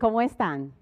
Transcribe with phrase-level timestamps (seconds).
[0.00, 0.72] ¿Cómo están?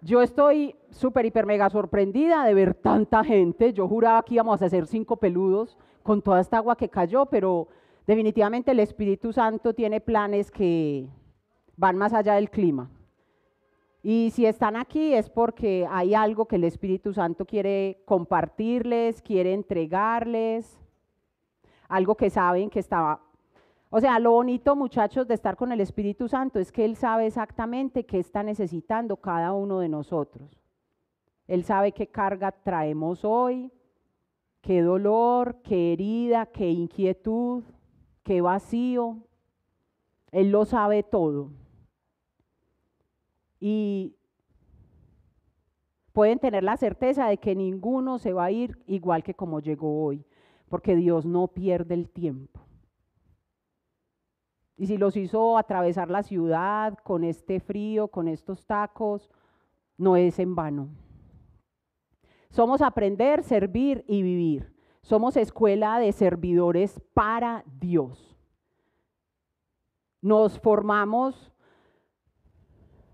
[0.00, 3.72] Yo estoy súper, hiper, mega sorprendida de ver tanta gente.
[3.72, 7.66] Yo juraba que íbamos a hacer cinco peludos con toda esta agua que cayó, pero
[8.06, 11.08] definitivamente el Espíritu Santo tiene planes que
[11.76, 12.88] van más allá del clima.
[14.02, 19.52] Y si están aquí es porque hay algo que el Espíritu Santo quiere compartirles, quiere
[19.52, 20.78] entregarles,
[21.88, 23.20] algo que saben que estaba
[23.92, 27.26] o sea, lo bonito, muchachos, de estar con el Espíritu Santo es que Él sabe
[27.26, 30.48] exactamente qué está necesitando cada uno de nosotros.
[31.48, 33.72] Él sabe qué carga traemos hoy,
[34.60, 37.64] qué dolor, qué herida, qué inquietud,
[38.22, 39.18] qué vacío.
[40.30, 41.50] Él lo sabe todo.
[43.58, 44.14] Y
[46.12, 50.04] pueden tener la certeza de que ninguno se va a ir igual que como llegó
[50.04, 50.24] hoy,
[50.68, 52.60] porque Dios no pierde el tiempo.
[54.80, 59.30] Y si los hizo atravesar la ciudad con este frío, con estos tacos,
[59.98, 60.88] no es en vano.
[62.48, 64.74] Somos aprender, servir y vivir.
[65.02, 68.38] Somos escuela de servidores para Dios.
[70.22, 71.52] Nos formamos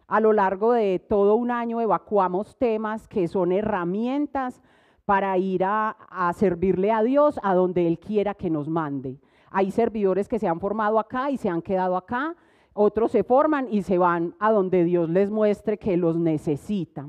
[0.06, 4.62] a lo largo de todo un año, evacuamos temas que son herramientas
[5.05, 5.97] para ir a,
[6.37, 9.19] servirle a Dios a donde Él quiera que nos mande.
[9.50, 12.34] Hay servidores que se han formado acá y se han quedado acá,
[12.72, 17.08] otros se forman y se van a donde Dios les muestre que los necesita.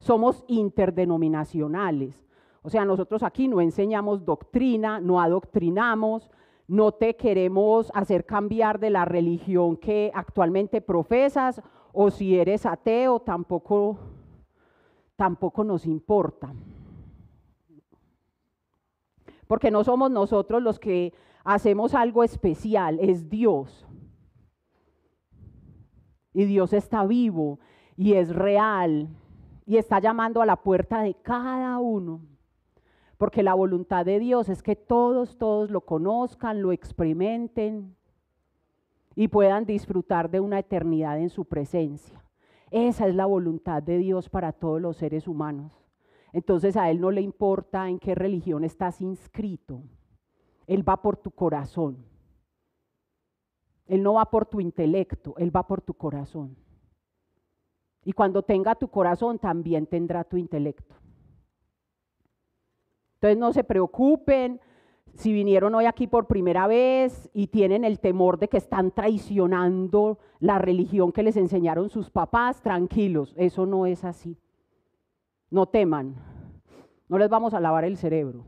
[0.00, 2.26] Somos interdenominacionales.
[2.62, 6.30] O sea, nosotros aquí no enseñamos doctrina, no adoctrinamos,
[6.66, 13.20] no te queremos hacer cambiar de la religión que actualmente profesas o si eres ateo,
[13.20, 13.98] tampoco,
[15.16, 16.52] tampoco nos importa
[19.50, 21.12] porque no somos nosotros los que
[21.42, 23.84] hacemos algo especial, es Dios.
[26.32, 27.58] Y Dios está vivo
[27.96, 29.08] y es real
[29.66, 32.20] y está llamando a la puerta de cada uno.
[33.18, 37.96] Porque la voluntad de Dios es que todos, todos lo conozcan, lo experimenten
[39.16, 42.22] y puedan disfrutar de una eternidad en su presencia.
[42.70, 45.79] Esa es la voluntad de Dios para todos los seres humanos.
[46.32, 49.82] Entonces a Él no le importa en qué religión estás inscrito.
[50.66, 52.04] Él va por tu corazón.
[53.86, 56.56] Él no va por tu intelecto, Él va por tu corazón.
[58.04, 60.94] Y cuando tenga tu corazón, también tendrá tu intelecto.
[63.14, 64.60] Entonces no se preocupen
[65.14, 70.18] si vinieron hoy aquí por primera vez y tienen el temor de que están traicionando
[70.38, 74.38] la religión que les enseñaron sus papás, tranquilos, eso no es así.
[75.50, 76.14] No teman,
[77.08, 78.46] no les vamos a lavar el cerebro.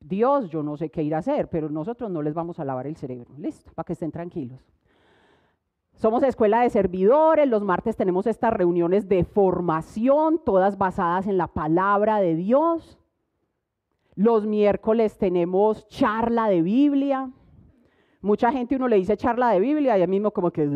[0.00, 2.86] Dios, yo no sé qué ir a hacer, pero nosotros no les vamos a lavar
[2.86, 3.32] el cerebro.
[3.38, 4.60] Listo, para que estén tranquilos.
[5.94, 11.46] Somos escuela de servidores, los martes tenemos estas reuniones de formación, todas basadas en la
[11.46, 12.98] palabra de Dios.
[14.16, 17.30] Los miércoles tenemos charla de Biblia.
[18.20, 20.68] Mucha gente uno le dice charla de Biblia y a mismo como que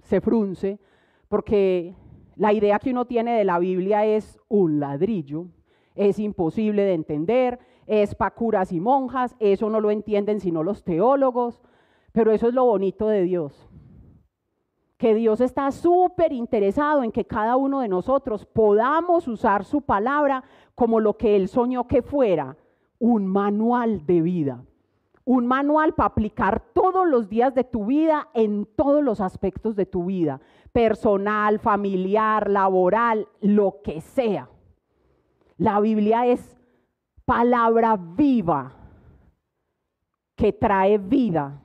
[0.00, 0.80] se frunce,
[1.28, 1.94] porque
[2.42, 5.46] la idea que uno tiene de la Biblia es un ladrillo,
[5.94, 10.82] es imposible de entender, es para curas y monjas, eso no lo entienden sino los
[10.82, 11.62] teólogos,
[12.10, 13.70] pero eso es lo bonito de Dios.
[14.96, 20.42] Que Dios está súper interesado en que cada uno de nosotros podamos usar su palabra
[20.74, 22.56] como lo que Él soñó que fuera,
[22.98, 24.64] un manual de vida.
[25.24, 29.86] Un manual para aplicar todos los días de tu vida en todos los aspectos de
[29.86, 30.40] tu vida
[30.72, 34.48] personal, familiar, laboral, lo que sea.
[35.58, 36.58] La Biblia es
[37.24, 38.72] palabra viva
[40.34, 41.60] que trae vida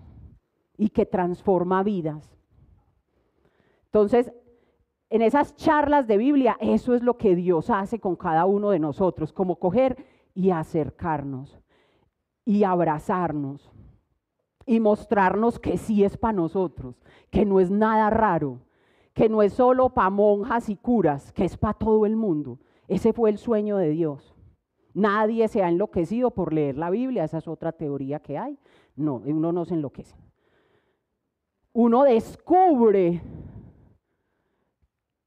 [0.78, 2.38] y que transforma vidas.
[3.86, 4.32] Entonces,
[5.10, 8.80] en esas charlas de Biblia, eso es lo que Dios hace con cada uno de
[8.80, 9.98] nosotros, como coger
[10.36, 11.58] y acercarnos
[12.48, 13.70] y abrazarnos
[14.66, 16.96] y mostrarnos que sí es para nosotros,
[17.30, 18.62] que no es nada raro,
[19.14, 22.58] que no es solo para monjas y curas, que es para todo el mundo.
[22.88, 24.34] Ese fue el sueño de Dios.
[24.94, 28.58] Nadie se ha enloquecido por leer la Biblia, esa es otra teoría que hay.
[28.96, 30.16] No, uno no se enloquece.
[31.74, 33.22] Uno descubre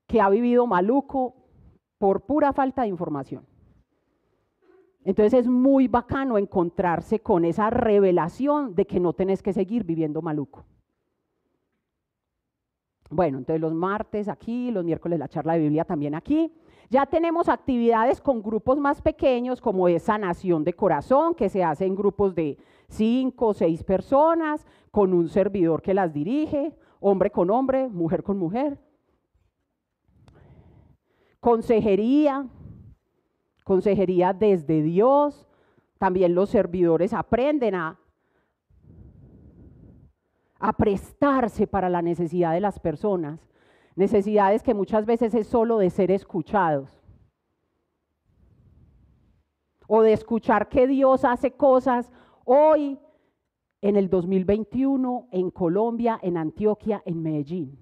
[0.07, 1.35] que ha vivido maluco
[1.99, 3.50] por pura falta de información.
[5.05, 10.21] Entonces es muy bacano encontrarse con esa revelación de que no tenés que seguir viviendo
[10.21, 10.65] maluco.
[13.09, 16.53] Bueno, entonces los martes aquí, los miércoles la charla de Biblia también aquí.
[16.91, 21.87] Ya tenemos actividades con grupos más pequeños, como es sanación de corazón, que se hace
[21.87, 22.59] en grupos de
[22.89, 28.39] cinco o seis personas, con un servidor que las dirige, hombre con hombre, mujer con
[28.39, 28.79] mujer.
[31.41, 32.47] Consejería,
[33.65, 35.47] consejería desde Dios.
[35.99, 37.99] También los servidores aprenden a,
[40.59, 43.41] a prestarse para la necesidad de las personas.
[43.97, 46.91] Necesidades que muchas veces es solo de ser escuchados.
[49.87, 52.11] O de escuchar que Dios hace cosas
[52.45, 52.99] hoy
[53.83, 57.79] en el 2021 en Colombia, en Antioquia, en Medellín.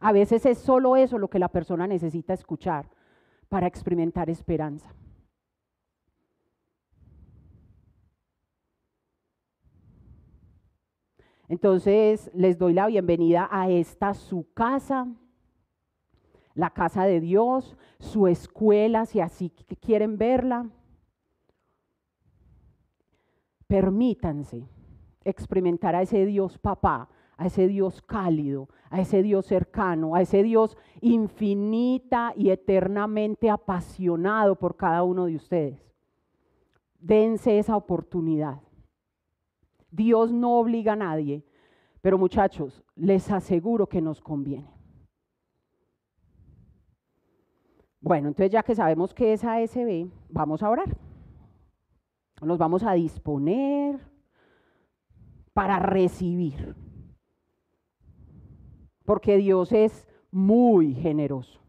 [0.00, 2.88] A veces es solo eso lo que la persona necesita escuchar
[3.52, 4.94] para experimentar esperanza.
[11.48, 15.06] Entonces les doy la bienvenida a esta su casa,
[16.54, 19.50] la casa de Dios, su escuela, si así
[19.82, 20.70] quieren verla.
[23.66, 24.66] Permítanse
[25.24, 27.10] experimentar a ese Dios papá,
[27.42, 34.54] a ese Dios cálido, a ese Dios cercano, a ese Dios infinita y eternamente apasionado
[34.54, 35.80] por cada uno de ustedes.
[37.00, 38.60] Dense esa oportunidad.
[39.90, 41.44] Dios no obliga a nadie,
[42.00, 44.70] pero muchachos, les aseguro que nos conviene.
[48.00, 50.96] Bueno, entonces ya que sabemos que es ASB, vamos a orar.
[52.40, 53.98] Nos vamos a disponer
[55.52, 56.76] para recibir.
[59.04, 61.60] Porque Dios es muy generoso.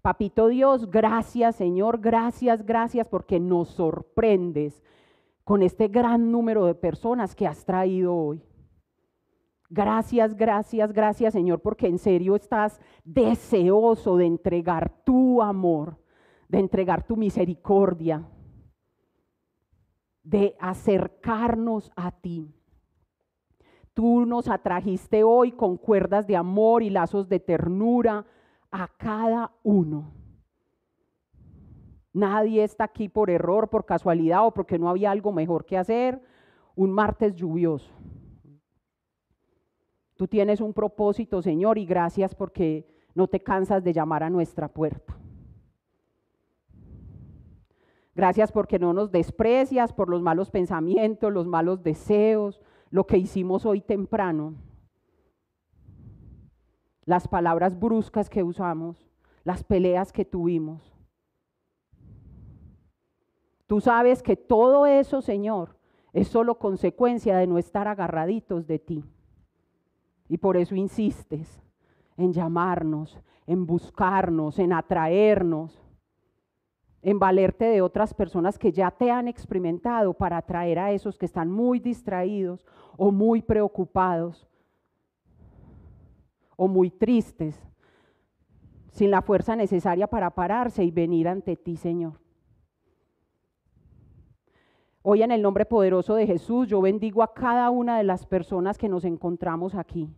[0.00, 4.82] Papito Dios, gracias Señor, gracias, gracias porque nos sorprendes
[5.44, 8.42] con este gran número de personas que has traído hoy.
[9.70, 16.02] Gracias, gracias, gracias Señor, porque en serio estás deseoso de entregar tu amor
[16.52, 18.28] de entregar tu misericordia,
[20.22, 22.54] de acercarnos a ti.
[23.94, 28.24] Tú nos atrajiste hoy con cuerdas de amor y lazos de ternura
[28.70, 30.12] a cada uno.
[32.14, 36.20] Nadie está aquí por error, por casualidad o porque no había algo mejor que hacer.
[36.74, 37.90] Un martes lluvioso.
[40.16, 44.68] Tú tienes un propósito, Señor, y gracias porque no te cansas de llamar a nuestra
[44.68, 45.18] puerta.
[48.14, 52.60] Gracias porque no nos desprecias por los malos pensamientos, los malos deseos,
[52.92, 54.54] lo que hicimos hoy temprano,
[57.06, 59.10] las palabras bruscas que usamos,
[59.44, 60.94] las peleas que tuvimos.
[63.66, 65.78] Tú sabes que todo eso, Señor,
[66.12, 69.04] es solo consecuencia de no estar agarraditos de ti.
[70.28, 71.62] Y por eso insistes
[72.18, 75.81] en llamarnos, en buscarnos, en atraernos
[77.02, 81.26] en valerte de otras personas que ya te han experimentado para atraer a esos que
[81.26, 82.64] están muy distraídos
[82.96, 84.48] o muy preocupados
[86.56, 87.60] o muy tristes,
[88.90, 92.20] sin la fuerza necesaria para pararse y venir ante ti, Señor.
[95.02, 98.78] Hoy en el nombre poderoso de Jesús yo bendigo a cada una de las personas
[98.78, 100.14] que nos encontramos aquí.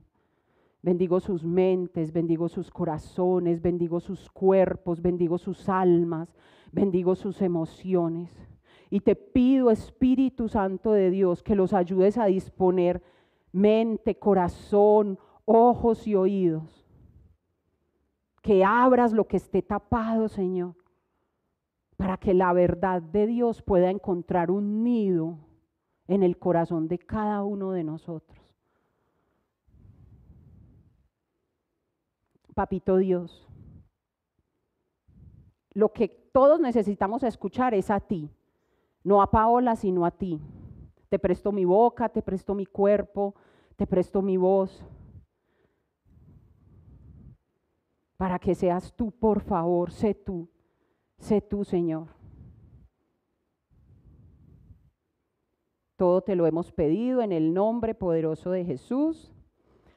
[0.84, 6.36] Bendigo sus mentes, bendigo sus corazones, bendigo sus cuerpos, bendigo sus almas,
[6.72, 8.30] bendigo sus emociones.
[8.90, 13.02] Y te pido, Espíritu Santo de Dios, que los ayudes a disponer
[13.50, 16.86] mente, corazón, ojos y oídos.
[18.42, 20.74] Que abras lo que esté tapado, Señor,
[21.96, 25.38] para que la verdad de Dios pueda encontrar un nido
[26.08, 28.43] en el corazón de cada uno de nosotros.
[32.54, 33.46] Papito Dios.
[35.72, 38.30] Lo que todos necesitamos escuchar es a ti,
[39.02, 40.40] no a Paola, sino a ti.
[41.08, 43.34] Te presto mi boca, te presto mi cuerpo,
[43.76, 44.84] te presto mi voz.
[48.16, 50.48] Para que seas tú, por favor, sé tú,
[51.18, 52.08] sé tú, Señor.
[55.96, 59.32] Todo te lo hemos pedido en el nombre poderoso de Jesús.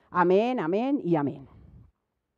[0.10, 1.48] Amén, amén y amén.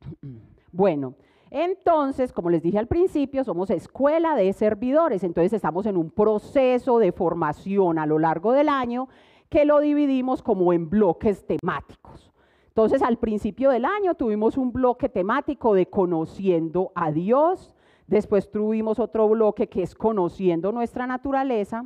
[0.72, 1.14] Bueno,
[1.50, 7.00] entonces, como les dije al principio, somos escuela de servidores, entonces estamos en un proceso
[7.00, 9.08] de formación a lo largo del año
[9.48, 12.32] que lo dividimos como en bloques temáticos.
[12.68, 17.74] Entonces, al principio del año tuvimos un bloque temático de conociendo a Dios,
[18.06, 21.84] después tuvimos otro bloque que es conociendo nuestra naturaleza,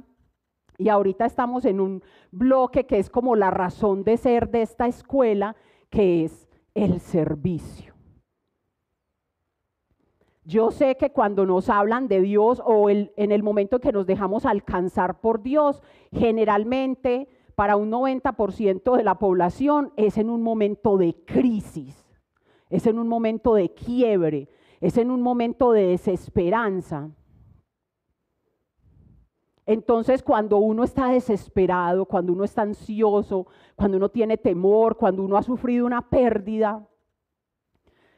[0.77, 2.03] y ahorita estamos en un
[2.33, 5.57] bloque que es como la razón de ser de esta escuela,
[5.89, 7.94] que es el servicio.
[10.45, 14.07] Yo sé que cuando nos hablan de Dios o en el momento en que nos
[14.07, 15.83] dejamos alcanzar por Dios,
[16.13, 22.05] generalmente para un 90% de la población es en un momento de crisis,
[22.69, 27.11] es en un momento de quiebre, es en un momento de desesperanza.
[29.65, 33.47] Entonces, cuando uno está desesperado, cuando uno está ansioso,
[33.77, 36.87] cuando uno tiene temor, cuando uno ha sufrido una pérdida,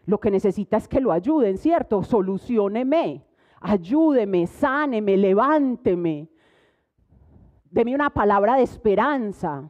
[0.06, 2.02] lo que necesita es que lo ayuden, ¿cierto?
[2.04, 3.26] Solucioneme,
[3.60, 6.30] ayúdeme, sáneme, levánteme.
[7.64, 9.68] Deme una palabra de esperanza.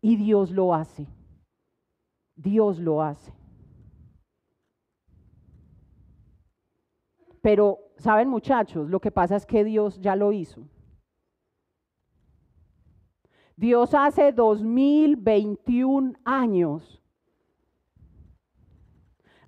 [0.00, 1.08] Y Dios lo hace.
[2.36, 3.32] Dios lo hace.
[7.42, 8.88] Pero, ¿saben muchachos?
[8.88, 10.62] Lo que pasa es que Dios ya lo hizo.
[13.56, 17.02] Dios hace 2021 años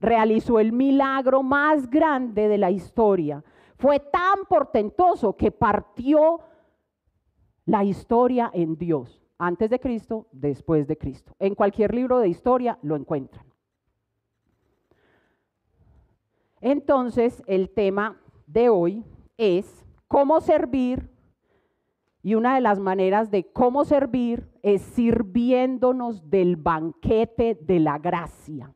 [0.00, 3.44] realizó el milagro más grande de la historia.
[3.76, 6.40] Fue tan portentoso que partió
[7.64, 11.34] la historia en Dios, antes de Cristo, después de Cristo.
[11.38, 13.46] En cualquier libro de historia lo encuentran.
[16.60, 19.04] Entonces, el tema de hoy
[19.36, 21.08] es cómo servir
[22.22, 28.74] y una de las maneras de cómo servir es sirviéndonos del banquete de la gracia.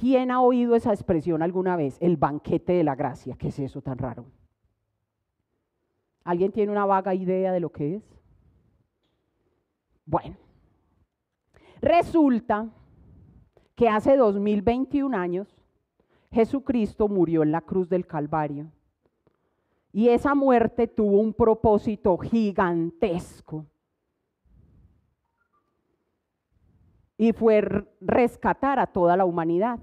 [0.00, 1.98] ¿Quién ha oído esa expresión alguna vez?
[2.00, 3.36] El banquete de la gracia.
[3.36, 4.24] ¿Qué es eso tan raro?
[6.24, 8.02] ¿Alguien tiene una vaga idea de lo que es?
[10.06, 10.38] Bueno,
[11.82, 12.70] resulta
[13.74, 15.54] que hace 2021 años
[16.32, 18.72] Jesucristo murió en la cruz del Calvario.
[19.92, 23.66] Y esa muerte tuvo un propósito gigantesco.
[27.18, 27.60] Y fue
[28.00, 29.78] rescatar a toda la humanidad.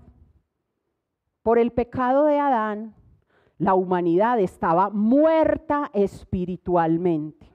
[1.47, 2.93] Por el pecado de Adán,
[3.57, 7.49] la humanidad estaba muerta espiritualmente.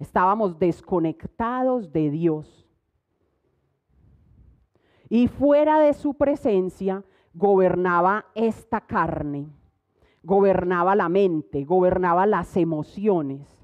[0.00, 2.68] Estábamos desconectados de Dios.
[5.08, 9.46] Y fuera de su presencia gobernaba esta carne,
[10.24, 13.59] gobernaba la mente, gobernaba las emociones.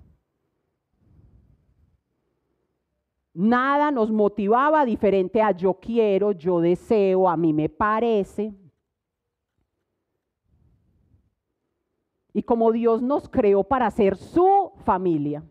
[3.38, 8.54] Nada nos motivaba diferente a yo quiero, yo deseo, a mí me parece.
[12.32, 15.44] Y como Dios nos creó para ser su familia,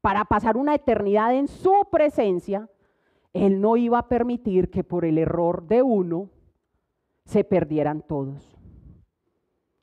[0.00, 2.70] para pasar una eternidad en su presencia,
[3.34, 6.30] Él no iba a permitir que por el error de uno
[7.26, 8.56] se perdieran todos.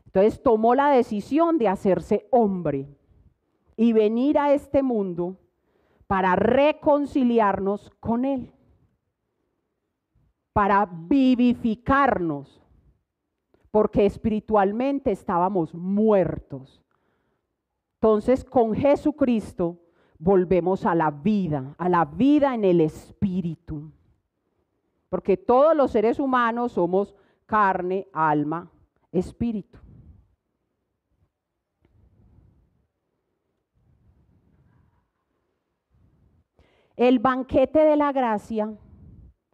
[0.05, 2.87] Entonces tomó la decisión de hacerse hombre
[3.75, 5.37] y venir a este mundo
[6.07, 8.53] para reconciliarnos con Él,
[10.53, 12.61] para vivificarnos,
[13.69, 16.81] porque espiritualmente estábamos muertos.
[17.95, 19.79] Entonces con Jesucristo
[20.17, 23.91] volvemos a la vida, a la vida en el espíritu.
[25.09, 28.71] Porque todos los seres humanos somos carne, alma,
[29.11, 29.79] espíritu.
[36.97, 38.75] El banquete de la gracia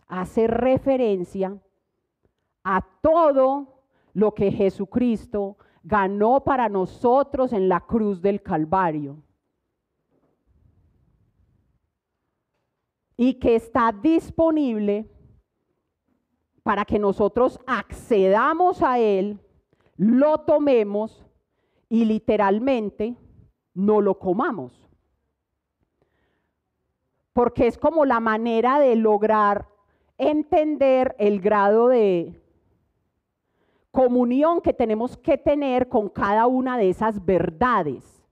[0.08, 1.62] hace referencia
[2.64, 3.84] a todo
[4.14, 9.22] lo que Jesucristo ganó para nosotros en la cruz del Calvario.
[13.18, 15.12] Y que está disponible
[16.64, 19.38] para que nosotros accedamos a Él,
[19.98, 21.26] lo tomemos
[21.90, 23.18] y literalmente
[23.74, 24.83] no lo comamos
[27.34, 29.68] porque es como la manera de lograr
[30.18, 32.40] entender el grado de
[33.92, 38.24] comunión que tenemos que tener con cada una de esas verdades.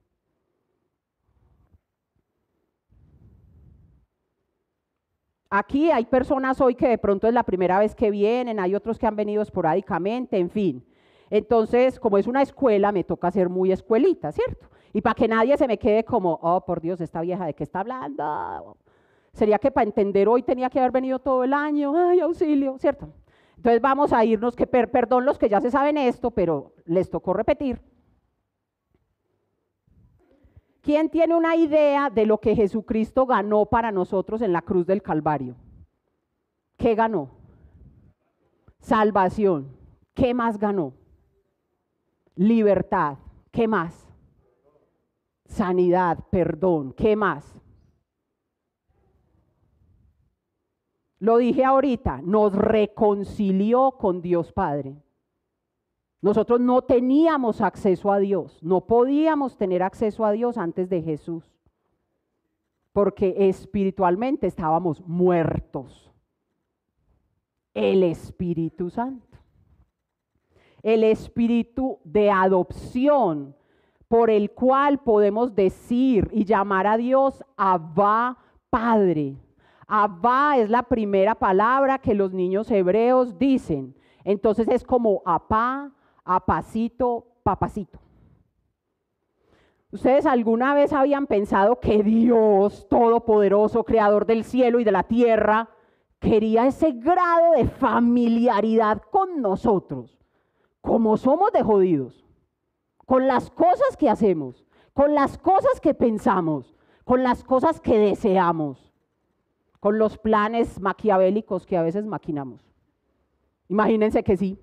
[5.50, 8.98] Aquí hay personas hoy que de pronto es la primera vez que vienen, hay otros
[8.98, 10.86] que han venido esporádicamente, en fin.
[11.28, 14.71] Entonces, como es una escuela, me toca ser muy escuelita, ¿cierto?
[14.92, 17.64] Y para que nadie se me quede como, oh, por Dios, esta vieja de qué
[17.64, 18.76] está hablando.
[19.32, 23.08] Sería que para entender hoy tenía que haber venido todo el año, ay, auxilio, ¿cierto?
[23.56, 27.32] Entonces vamos a irnos, que perdón los que ya se saben esto, pero les tocó
[27.32, 27.80] repetir.
[30.82, 35.00] ¿Quién tiene una idea de lo que Jesucristo ganó para nosotros en la cruz del
[35.00, 35.54] Calvario?
[36.76, 37.30] ¿Qué ganó?
[38.80, 39.76] Salvación.
[40.12, 40.92] ¿Qué más ganó?
[42.34, 43.18] Libertad.
[43.52, 44.11] ¿Qué más?
[45.52, 46.94] Sanidad, perdón.
[46.94, 47.60] ¿Qué más?
[51.18, 54.96] Lo dije ahorita, nos reconcilió con Dios Padre.
[56.22, 61.44] Nosotros no teníamos acceso a Dios, no podíamos tener acceso a Dios antes de Jesús,
[62.92, 66.10] porque espiritualmente estábamos muertos.
[67.74, 69.38] El Espíritu Santo,
[70.82, 73.54] el Espíritu de adopción
[74.12, 78.36] por el cual podemos decir y llamar a Dios Abba
[78.68, 79.38] Padre.
[79.88, 83.96] Abba es la primera palabra que los niños hebreos dicen.
[84.22, 85.92] Entonces es como apá,
[86.26, 88.00] apacito, papacito.
[89.90, 95.70] ¿Ustedes alguna vez habían pensado que Dios Todopoderoso, Creador del cielo y de la tierra,
[96.18, 100.18] quería ese grado de familiaridad con nosotros?
[100.82, 102.21] Como somos de jodidos,
[103.06, 108.92] con las cosas que hacemos, con las cosas que pensamos, con las cosas que deseamos,
[109.80, 112.60] con los planes maquiavélicos que a veces maquinamos.
[113.68, 114.58] Imagínense que sí.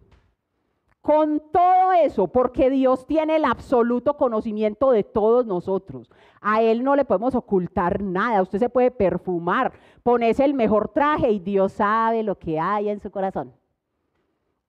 [1.02, 6.10] Con todo eso, porque Dios tiene el absoluto conocimiento de todos nosotros.
[6.42, 8.42] A Él no le podemos ocultar nada.
[8.42, 13.00] Usted se puede perfumar, ponerse el mejor traje y Dios sabe lo que hay en
[13.00, 13.54] su corazón.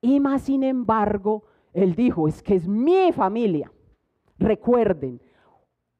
[0.00, 3.70] Y más sin embargo, Él dijo, es que es mi familia.
[4.38, 5.20] Recuerden,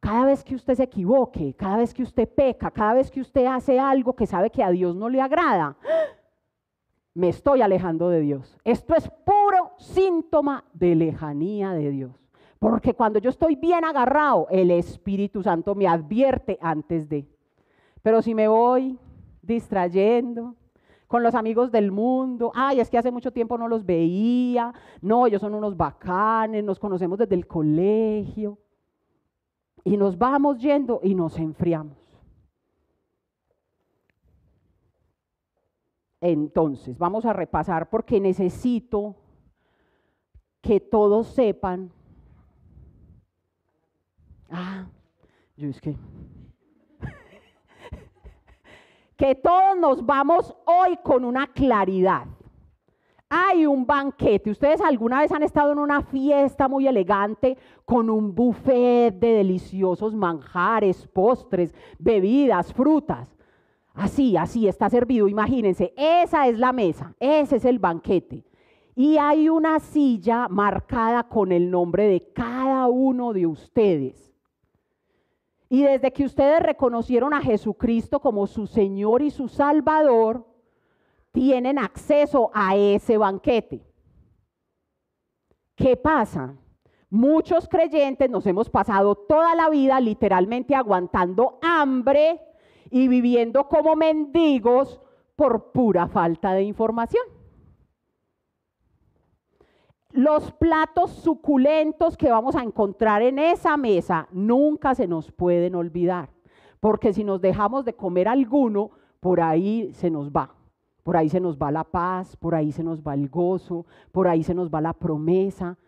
[0.00, 3.44] cada vez que usted se equivoque, cada vez que usted peca, cada vez que usted
[3.46, 5.76] hace algo que sabe que a Dios no le agrada,
[7.14, 8.58] me estoy alejando de Dios.
[8.64, 12.12] Esto es puro síntoma de lejanía de Dios.
[12.58, 17.26] Porque cuando yo estoy bien agarrado, el Espíritu Santo me advierte antes de.
[18.02, 18.98] Pero si me voy
[19.42, 20.56] distrayendo
[21.10, 25.26] con los amigos del mundo, ay, es que hace mucho tiempo no los veía, no,
[25.26, 28.58] ellos son unos bacanes, nos conocemos desde el colegio,
[29.82, 31.98] y nos vamos yendo y nos enfriamos.
[36.20, 39.16] Entonces, vamos a repasar porque necesito
[40.60, 41.90] que todos sepan.
[44.48, 44.86] Ah,
[45.56, 45.96] yo es que.
[49.20, 52.24] Que todos nos vamos hoy con una claridad.
[53.28, 54.50] Hay un banquete.
[54.50, 60.14] ¿Ustedes alguna vez han estado en una fiesta muy elegante con un buffet de deliciosos
[60.14, 63.36] manjares, postres, bebidas, frutas?
[63.92, 65.28] Así, así está servido.
[65.28, 68.46] Imagínense, esa es la mesa, ese es el banquete.
[68.96, 74.29] Y hay una silla marcada con el nombre de cada uno de ustedes.
[75.72, 80.44] Y desde que ustedes reconocieron a Jesucristo como su Señor y su Salvador,
[81.30, 83.86] tienen acceso a ese banquete.
[85.76, 86.56] ¿Qué pasa?
[87.08, 92.40] Muchos creyentes nos hemos pasado toda la vida literalmente aguantando hambre
[92.90, 95.00] y viviendo como mendigos
[95.36, 97.22] por pura falta de información.
[100.12, 106.30] Los platos suculentos que vamos a encontrar en esa mesa nunca se nos pueden olvidar,
[106.80, 110.54] porque si nos dejamos de comer alguno, por ahí se nos va.
[111.02, 114.28] Por ahí se nos va la paz, por ahí se nos va el gozo, por
[114.28, 115.78] ahí se nos va la promesa,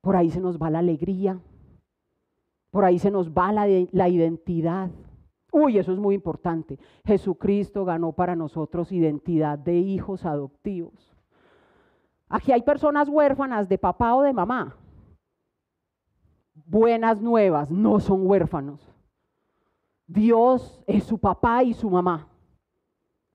[0.00, 1.40] por ahí se nos va la alegría,
[2.70, 4.90] por ahí se nos va la, identidad.
[5.52, 6.78] Uy, eso es muy importante.
[7.04, 11.07] Jesucristo ganó para nosotros identidad de hijos adoptivos.
[12.28, 14.76] Aquí hay personas huérfanas de papá o de mamá.
[16.66, 18.80] Buenas nuevas, no son huérfanos.
[20.06, 22.28] Dios es su papá y su mamá.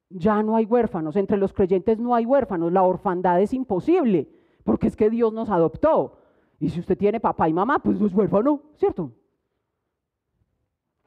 [0.09, 1.15] Ya no hay huérfanos.
[1.15, 2.71] Entre los creyentes no hay huérfanos.
[2.71, 4.29] La orfandad es imposible,
[4.63, 6.19] porque es que Dios nos adoptó.
[6.59, 9.11] Y si usted tiene papá y mamá, pues no es huérfano, ¿cierto?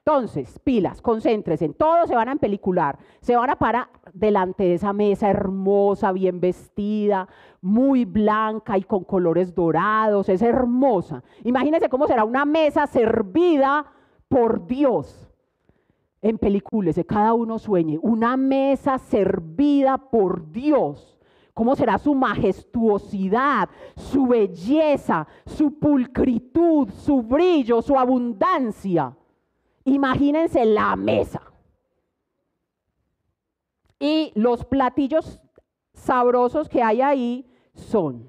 [0.09, 4.93] Entonces, pilas, concéntrese, todos se van a empelicular, se van a parar delante de esa
[4.93, 7.27] mesa hermosa, bien vestida,
[7.61, 11.25] muy blanca y con colores dorados, es hermosa.
[11.43, 13.85] Imagínense cómo será una mesa servida
[14.29, 15.29] por Dios.
[16.23, 21.19] Empelículese, cada uno sueñe, una mesa servida por Dios.
[21.53, 29.13] ¿Cómo será su majestuosidad, su belleza, su pulcritud, su brillo, su abundancia?
[29.87, 31.41] Imagínense la mesa.
[34.01, 35.41] Y los platillos
[35.95, 38.29] sabrosos que hay ahí son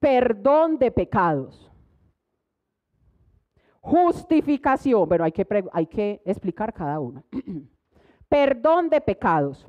[0.00, 1.70] perdón de pecados,
[3.80, 7.22] justificación, pero hay que, hay que explicar cada uno.
[8.28, 9.66] perdón de pecados.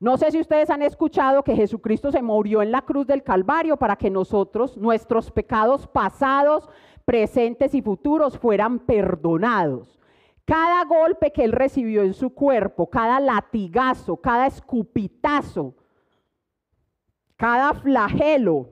[0.00, 3.76] No sé si ustedes han escuchado que Jesucristo se murió en la cruz del Calvario
[3.76, 6.70] para que nosotros, nuestros pecados pasados,
[7.04, 10.00] presentes y futuros fueran perdonados.
[10.46, 15.76] Cada golpe que él recibió en su cuerpo, cada latigazo, cada escupitazo,
[17.36, 18.70] cada flagelo,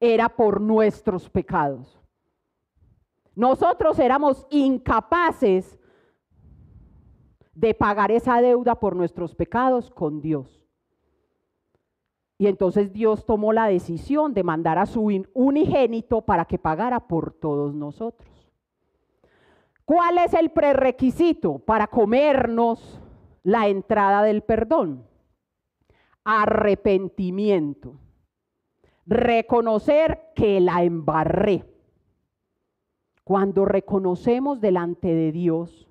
[0.00, 2.00] era por nuestros pecados.
[3.36, 5.78] Nosotros éramos incapaces
[7.60, 10.64] de pagar esa deuda por nuestros pecados con Dios.
[12.38, 15.02] Y entonces Dios tomó la decisión de mandar a su
[15.34, 18.30] unigénito para que pagara por todos nosotros.
[19.84, 22.98] ¿Cuál es el prerequisito para comernos
[23.42, 25.06] la entrada del perdón?
[26.24, 27.98] Arrepentimiento.
[29.04, 31.66] Reconocer que la embarré.
[33.22, 35.89] Cuando reconocemos delante de Dios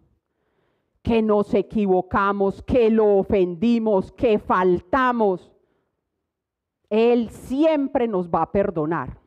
[1.01, 5.51] que nos equivocamos, que lo ofendimos, que faltamos,
[6.89, 9.19] Él siempre nos va a perdonar.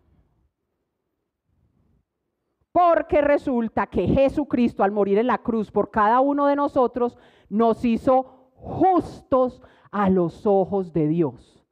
[2.73, 7.85] Porque resulta que Jesucristo al morir en la cruz por cada uno de nosotros nos
[7.85, 11.63] hizo justos a los ojos de Dios.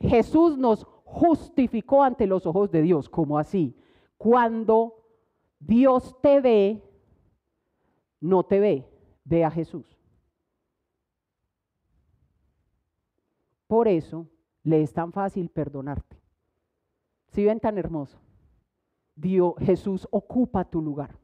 [0.00, 3.08] Jesús nos justificó ante los ojos de Dios.
[3.08, 3.76] como así?
[4.16, 5.04] Cuando
[5.58, 6.82] Dios te ve,
[8.20, 8.88] no te ve,
[9.28, 9.86] ve a Jesús.
[13.66, 14.26] Por eso
[14.62, 16.16] le es tan fácil perdonarte.
[17.28, 18.18] Si ven tan hermoso,
[19.14, 21.18] Dios, Jesús ocupa tu lugar,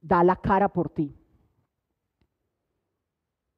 [0.00, 1.14] da la cara por ti.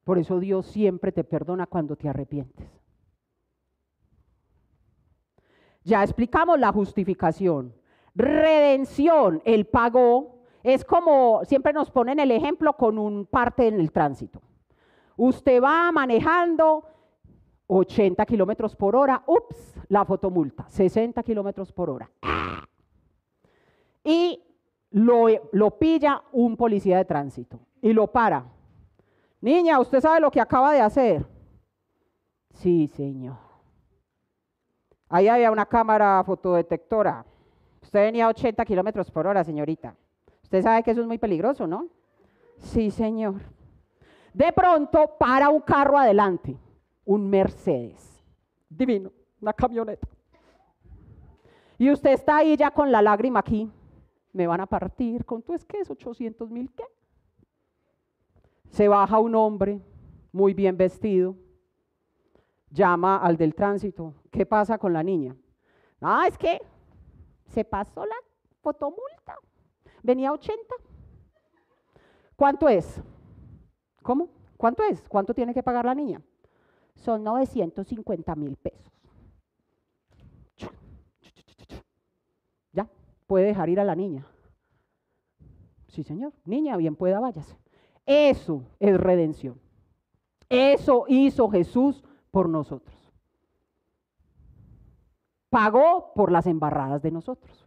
[0.04, 2.68] Por eso Dios siempre te perdona cuando te arrepientes.
[5.82, 7.74] Ya explicamos la justificación.
[8.14, 10.33] Redención, el pago,
[10.64, 14.40] es como siempre nos ponen el ejemplo con un parte en el tránsito.
[15.16, 16.84] Usted va manejando
[17.66, 22.10] 80 kilómetros por hora, ups, la fotomulta, 60 kilómetros por hora.
[24.02, 24.42] Y
[24.90, 28.46] lo, pilla un policía de tránsito y lo para.
[29.42, 31.26] Niña, ¿usted sabe lo que acaba de hacer?
[32.54, 33.36] Sí, señor.
[35.10, 37.26] Ahí había una cámara fotodetectora.
[37.82, 39.94] Usted venía a 80 kilómetros por hora, señorita.
[40.54, 41.88] Usted sabe que eso es muy peligroso, ¿no?
[42.58, 43.40] Sí, señor.
[44.32, 46.56] De pronto para un carro adelante,
[47.04, 48.24] un Mercedes.
[48.68, 50.06] Divino, una camioneta.
[51.76, 53.68] Y usted está ahí ya con la lágrima aquí.
[54.32, 55.24] Me van a partir.
[55.24, 56.84] ¿Con tu es que es 800 mil qué?
[58.70, 59.80] Se baja un hombre
[60.30, 61.34] muy bien vestido,
[62.70, 65.34] llama al del tránsito, ¿qué pasa con la niña?
[66.00, 66.60] Ah, es que
[67.48, 68.14] se pasó la
[68.62, 69.36] fotomulta,
[70.04, 70.62] venía 80.
[72.36, 73.02] ¿Cuánto es?
[74.02, 74.28] ¿Cómo?
[74.56, 75.02] ¿Cuánto es?
[75.08, 76.22] ¿Cuánto tiene que pagar la niña?
[76.94, 78.92] Son 950 mil pesos.
[82.72, 82.88] Ya,
[83.26, 84.26] puede dejar ir a la niña.
[85.88, 86.32] Sí, señor.
[86.44, 87.56] Niña, bien pueda, váyase.
[88.06, 89.60] Eso es redención.
[90.48, 92.94] Eso hizo Jesús por nosotros.
[95.48, 97.63] Pagó por las embarradas de nosotros.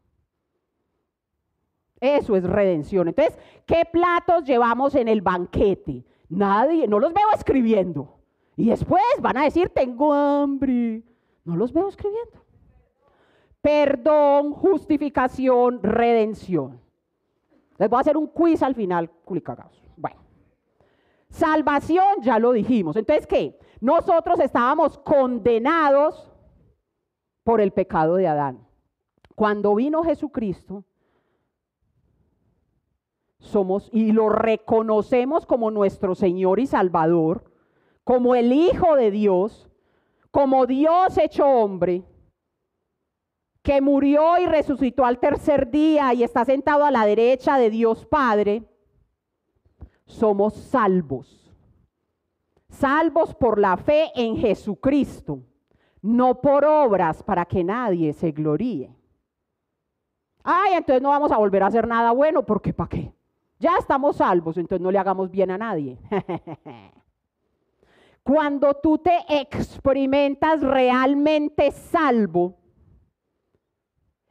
[1.99, 3.07] Eso es redención.
[3.07, 6.05] Entonces, ¿qué platos llevamos en el banquete?
[6.29, 8.19] Nadie, no los veo escribiendo.
[8.55, 11.03] Y después van a decir, tengo hambre.
[11.43, 12.43] No los veo escribiendo.
[13.61, 16.79] Perdón, justificación, redención.
[17.77, 19.83] Les voy a hacer un quiz al final, culicagados.
[19.95, 20.19] Bueno,
[21.29, 22.95] salvación ya lo dijimos.
[22.95, 23.59] Entonces, ¿qué?
[23.79, 26.31] Nosotros estábamos condenados
[27.43, 28.67] por el pecado de Adán.
[29.35, 30.83] Cuando vino Jesucristo,
[33.39, 37.51] somos y lo reconocemos como nuestro Señor y Salvador,
[38.03, 39.69] como el Hijo de Dios,
[40.31, 42.03] como Dios hecho hombre,
[43.61, 48.05] que murió y resucitó al tercer día y está sentado a la derecha de Dios
[48.05, 48.63] Padre,
[50.05, 51.47] somos salvos
[52.69, 55.41] salvos por la fe en Jesucristo,
[56.01, 58.95] no por obras para que nadie se gloríe.
[60.43, 63.13] Ay, entonces no vamos a volver a hacer nada bueno, porque ¿para qué?
[63.59, 65.97] Ya estamos salvos, entonces no le hagamos bien a nadie.
[68.23, 72.57] Cuando tú te experimentas realmente salvo,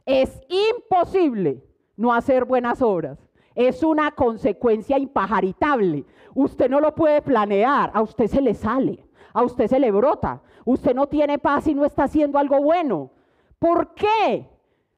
[0.04, 1.64] es imposible
[1.96, 3.18] no hacer buenas obras.
[3.54, 6.04] Es una consecuencia impajaritable.
[6.34, 10.42] Usted no lo puede planear, a usted se le sale, a usted se le brota.
[10.66, 13.10] Usted no tiene paz y no está haciendo algo bueno.
[13.58, 14.46] ¿Por qué?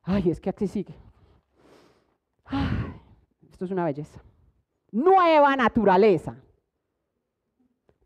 [0.02, 0.94] Ay, es que aquí sigue.
[3.58, 4.22] Esto es una belleza.
[4.92, 6.36] Nueva naturaleza.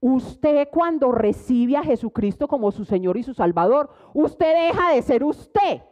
[0.00, 5.22] Usted cuando recibe a Jesucristo como su Señor y su Salvador, usted deja de ser
[5.22, 5.82] usted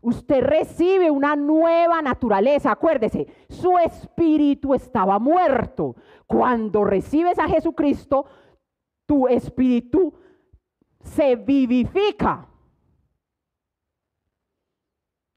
[0.00, 2.70] usted recibe una nueva naturaleza.
[2.70, 5.96] Acuérdese, su espíritu estaba muerto.
[6.28, 8.26] Cuando recibes a Jesucristo,
[9.06, 10.14] tu espíritu
[11.00, 12.48] se vivifica.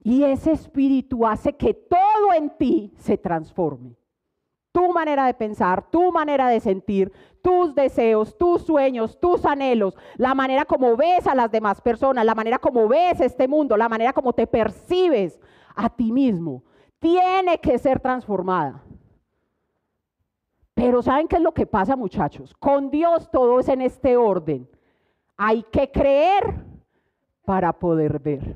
[0.02, 2.00] Y ese espíritu hace que todo
[2.36, 3.96] en ti se transforme.
[4.72, 10.36] Tu manera de pensar, tu manera de sentir, tus deseos, tus sueños, tus anhelos, la
[10.36, 14.14] manera como ves a las demás personas, la manera como ves este mundo, la manera
[14.14, 15.40] como te percibes
[15.76, 16.64] a ti mismo,
[17.00, 18.84] tiene que ser transformada.
[20.74, 22.54] Pero ¿saben qué es lo que pasa muchachos?
[22.54, 24.70] Con Dios todo es en este orden.
[25.36, 26.64] Hay que creer
[27.44, 28.56] para poder ver.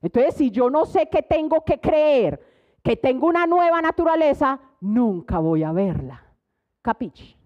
[0.00, 2.40] Entonces, si yo no sé que tengo que creer,
[2.82, 6.22] que tengo una nueva naturaleza, nunca voy a verla.
[6.82, 7.36] Capiche.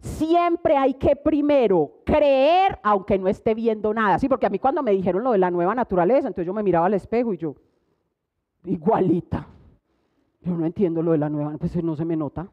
[0.00, 4.18] Siempre hay que primero creer aunque no esté viendo nada.
[4.18, 6.62] Sí, porque a mí cuando me dijeron lo de la nueva naturaleza, entonces yo me
[6.62, 7.54] miraba al espejo y yo,
[8.64, 9.46] igualita.
[10.40, 12.48] Yo no entiendo lo de la nueva, pues no se me nota.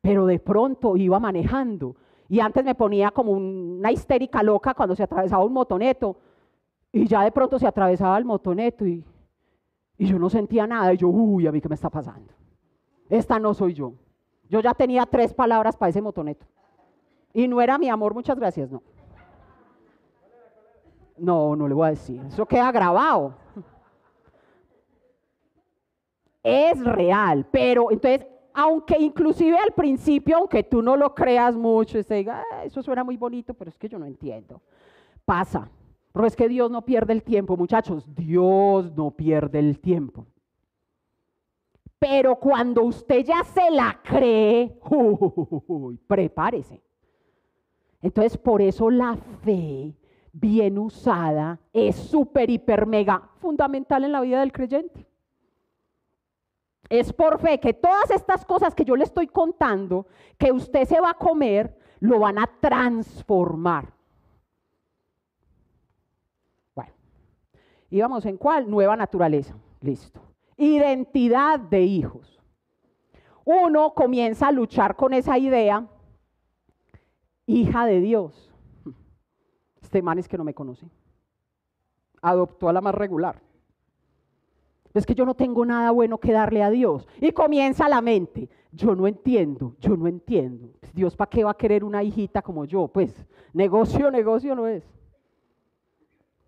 [0.00, 1.96] Pero de pronto iba manejando
[2.28, 6.16] y antes me ponía como una histérica loca cuando se atravesaba un motoneto
[6.92, 9.04] y ya de pronto se atravesaba el motoneto y,
[9.96, 12.32] y yo no sentía nada y yo, uy, a mí qué me está pasando.
[13.08, 13.94] Esta no soy yo.
[14.48, 16.46] Yo ya tenía tres palabras para ese motoneto.
[17.32, 18.82] Y no era mi amor, muchas gracias, no.
[21.16, 22.20] No, no le voy a decir.
[22.26, 23.36] Eso queda grabado.
[26.42, 32.02] Es real, pero entonces, aunque inclusive al principio, aunque tú no lo creas mucho, y
[32.02, 34.60] diga, eso suena muy bonito, pero es que yo no entiendo.
[35.24, 35.70] Pasa.
[36.14, 38.06] Pero es que Dios no pierde el tiempo, muchachos.
[38.14, 40.26] Dios no pierde el tiempo.
[41.98, 44.78] Pero cuando usted ya se la cree,
[46.06, 46.82] prepárese.
[48.00, 49.92] Entonces, por eso la fe
[50.32, 55.08] bien usada es súper, hiper, mega fundamental en la vida del creyente.
[56.88, 60.06] Es por fe que todas estas cosas que yo le estoy contando,
[60.38, 63.94] que usted se va a comer, lo van a transformar.
[66.74, 66.92] Bueno,
[67.96, 68.68] íbamos en cuál?
[68.68, 69.54] Nueva naturaleza.
[69.80, 70.20] Listo.
[70.56, 72.40] Identidad de hijos.
[73.44, 75.86] Uno comienza a luchar con esa idea
[77.46, 78.52] hija de Dios.
[79.80, 80.86] Este man es que no me conoce.
[82.22, 83.40] Adoptó a la más regular.
[84.94, 87.06] Es que yo no tengo nada bueno que darle a Dios.
[87.20, 88.48] Y comienza la mente.
[88.72, 90.70] Yo no entiendo, yo no entiendo.
[90.92, 92.88] Dios, ¿para qué va a querer una hijita como yo?
[92.88, 94.82] Pues negocio, negocio no es.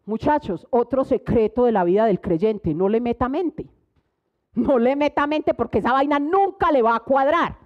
[0.07, 3.69] Muchachos, otro secreto de la vida del creyente, no le meta mente.
[4.55, 7.59] No le meta mente porque esa vaina nunca le va a cuadrar.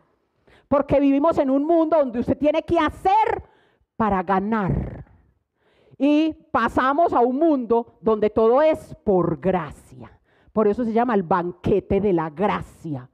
[0.67, 3.45] Porque vivimos en un mundo donde usted tiene que hacer
[3.97, 5.05] para ganar.
[5.99, 10.11] Y pasamos a un mundo donde todo es por gracia.
[10.53, 13.11] Por eso se llama el banquete de la gracia.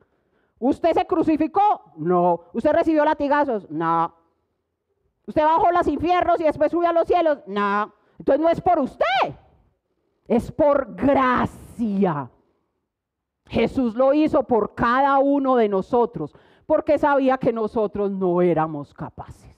[0.61, 1.93] ¿Usted se crucificó?
[1.97, 2.45] No.
[2.53, 3.69] ¿Usted recibió latigazos?
[3.71, 4.15] No.
[5.27, 7.41] ¿Usted bajó los infiernos y después subió a los cielos?
[7.49, 7.93] No.
[8.19, 9.35] Entonces no es por usted,
[10.27, 12.31] es por gracia.
[13.47, 16.35] Jesús lo hizo por cada uno de nosotros
[16.67, 19.57] porque sabía que nosotros no éramos capaces.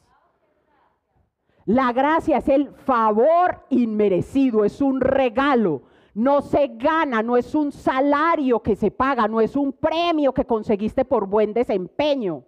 [1.64, 5.82] La gracia es el favor inmerecido, es un regalo.
[6.14, 10.46] No se gana, no es un salario que se paga, no es un premio que
[10.46, 12.44] conseguiste por buen desempeño.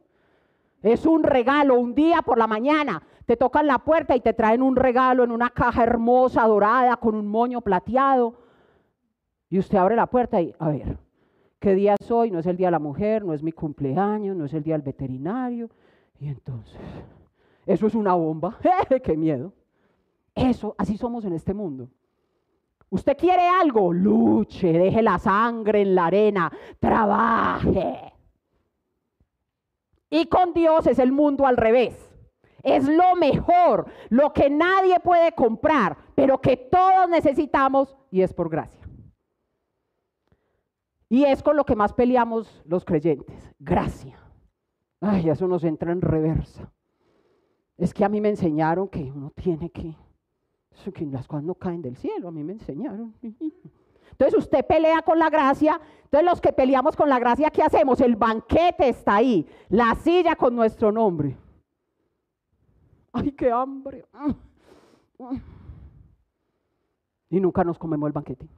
[0.83, 4.63] Es un regalo, un día por la mañana te tocan la puerta y te traen
[4.63, 8.35] un regalo en una caja hermosa, dorada, con un moño plateado.
[9.49, 10.99] Y usted abre la puerta y, a ver,
[11.61, 12.31] ¿Qué día es hoy?
[12.31, 14.75] No es el día de la mujer, no es mi cumpleaños, no es el día
[14.75, 15.69] del veterinario.
[16.19, 16.81] Y entonces,
[17.67, 18.59] eso es una bomba.
[19.05, 19.53] ¡Qué miedo!
[20.35, 21.91] Eso, así somos en este mundo.
[22.89, 28.15] Usted quiere algo, luche, deje la sangre en la arena, trabaje.
[30.11, 32.11] Y con Dios es el mundo al revés.
[32.63, 38.51] Es lo mejor, lo que nadie puede comprar, pero que todos necesitamos y es por
[38.51, 38.87] gracia.
[41.09, 44.19] Y es con lo que más peleamos los creyentes, gracia.
[45.01, 46.71] Ay, eso nos entra en reversa.
[47.79, 49.97] Es que a mí me enseñaron que uno tiene que,
[50.95, 53.15] que las cosas no caen del cielo, a mí me enseñaron.
[54.11, 58.01] Entonces usted pelea con la gracia, entonces los que peleamos con la gracia, ¿qué hacemos?
[58.01, 61.37] El banquete está ahí, la silla con nuestro nombre.
[63.13, 64.05] Ay, qué hambre.
[67.29, 68.49] Y nunca nos comemos el banquete.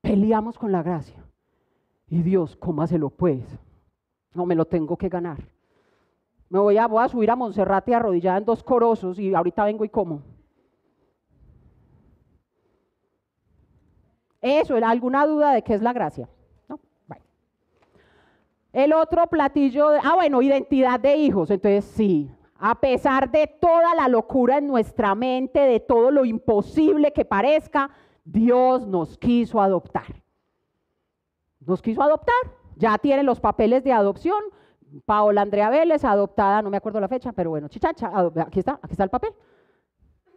[0.00, 1.22] Peleamos con la gracia.
[2.08, 3.44] Y Dios, ¿cómo lo pues?
[4.34, 5.38] No me lo tengo que ganar.
[6.48, 9.84] Me voy a, voy a subir a Monserrate arrodillada en dos corosos y ahorita vengo
[9.84, 10.22] y como.
[14.40, 16.28] Eso, ¿alguna duda de qué es la gracia?
[16.68, 16.78] ¿No?
[18.72, 21.50] El otro platillo, ah, bueno, identidad de hijos.
[21.50, 27.12] Entonces, sí, a pesar de toda la locura en nuestra mente, de todo lo imposible
[27.12, 27.90] que parezca,
[28.24, 30.22] Dios nos quiso adoptar.
[31.66, 32.34] Nos quiso adoptar.
[32.76, 34.40] Ya tienen los papeles de adopción.
[35.04, 38.92] Paola Andrea Vélez, adoptada, no me acuerdo la fecha, pero bueno, chichacha, aquí está, aquí
[38.92, 39.32] está el papel.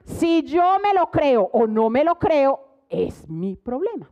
[0.06, 4.10] Si yo me lo creo o no me lo creo, es mi problema.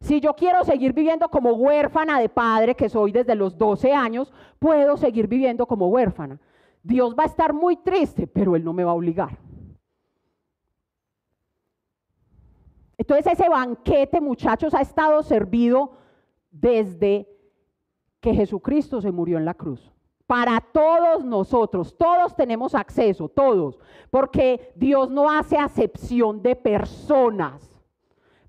[0.00, 4.32] Si yo quiero seguir viviendo como huérfana de padre, que soy desde los 12 años,
[4.58, 6.38] puedo seguir viviendo como huérfana.
[6.82, 9.38] Dios va a estar muy triste, pero Él no me va a obligar.
[12.98, 15.98] Entonces ese banquete, muchachos, ha estado servido
[16.50, 17.28] desde
[18.20, 19.92] que Jesucristo se murió en la cruz.
[20.26, 23.78] Para todos nosotros, todos tenemos acceso, todos,
[24.10, 27.80] porque Dios no hace acepción de personas,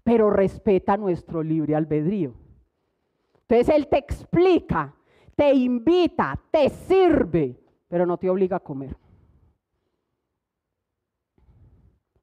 [0.03, 2.33] pero respeta nuestro libre albedrío.
[3.41, 4.95] Entonces Él te explica,
[5.35, 8.97] te invita, te sirve, pero no te obliga a comer.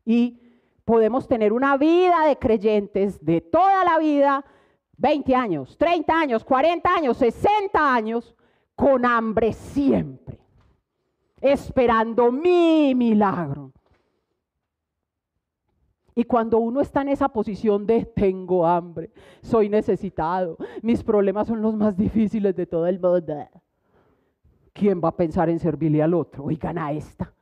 [0.05, 0.41] Y
[0.85, 4.45] podemos tener una vida de creyentes de toda la vida,
[4.97, 8.35] 20 años, 30 años, 40 años, 60 años,
[8.75, 10.39] con hambre siempre,
[11.41, 13.73] esperando mi milagro.
[16.17, 19.11] Y cuando uno está en esa posición de tengo hambre,
[19.43, 23.35] soy necesitado, mis problemas son los más difíciles de todo el mundo,
[24.73, 26.45] ¿quién va a pensar en servirle al otro?
[26.45, 27.33] Oigan a esta.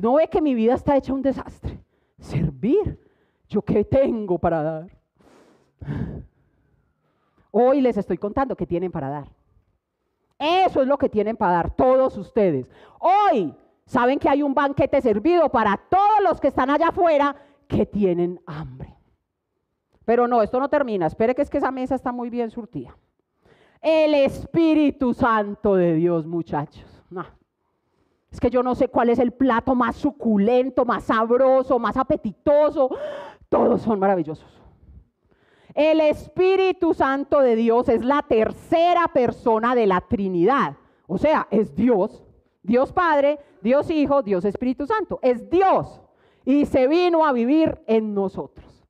[0.00, 1.82] No ve que mi vida está hecha un desastre.
[2.18, 2.98] Servir.
[3.48, 4.98] ¿Yo qué tengo para dar?
[7.50, 9.39] Hoy les estoy contando qué tienen para dar.
[10.40, 12.66] Eso es lo que tienen para dar todos ustedes.
[12.98, 17.36] Hoy saben que hay un banquete servido para todos los que están allá afuera
[17.68, 18.96] que tienen hambre.
[20.06, 21.06] Pero no, esto no termina.
[21.06, 22.96] Espere que es que esa mesa está muy bien surtida.
[23.82, 26.90] El Espíritu Santo de Dios, muchachos.
[28.30, 32.88] Es que yo no sé cuál es el plato más suculento, más sabroso, más apetitoso.
[33.48, 34.59] Todos son maravillosos.
[35.74, 40.76] El Espíritu Santo de Dios es la tercera persona de la Trinidad.
[41.06, 42.24] O sea, es Dios,
[42.62, 45.18] Dios Padre, Dios Hijo, Dios Espíritu Santo.
[45.22, 46.00] Es Dios.
[46.44, 48.86] Y se vino a vivir en nosotros.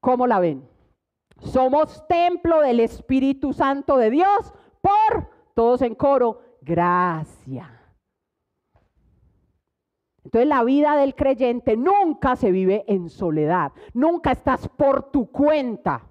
[0.00, 0.68] ¿Cómo la ven?
[1.40, 7.79] Somos templo del Espíritu Santo de Dios por, todos en coro, gracia.
[10.30, 16.06] Entonces la vida del creyente nunca se vive en soledad, nunca estás por tu cuenta.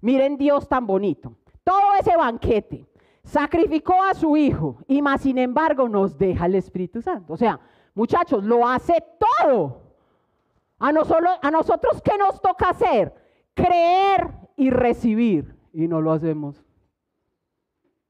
[0.00, 1.34] Miren Dios tan bonito.
[1.64, 2.86] Todo ese banquete
[3.24, 7.32] sacrificó a su hijo y más sin embargo nos deja el Espíritu Santo.
[7.32, 7.58] O sea,
[7.94, 9.96] muchachos, lo hace todo.
[10.78, 13.12] A nosotros, a nosotros ¿qué nos toca hacer?
[13.54, 15.56] Creer y recibir.
[15.72, 16.64] Y no lo hacemos.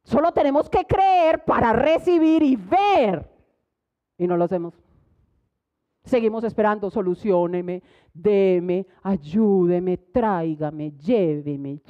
[0.05, 3.31] Solo tenemos que creer para recibir y ver.
[4.19, 4.82] Y no lo hacemos.
[6.05, 11.81] Seguimos esperando, solucioneme, deme, ayúdeme, tráigame, lléveme,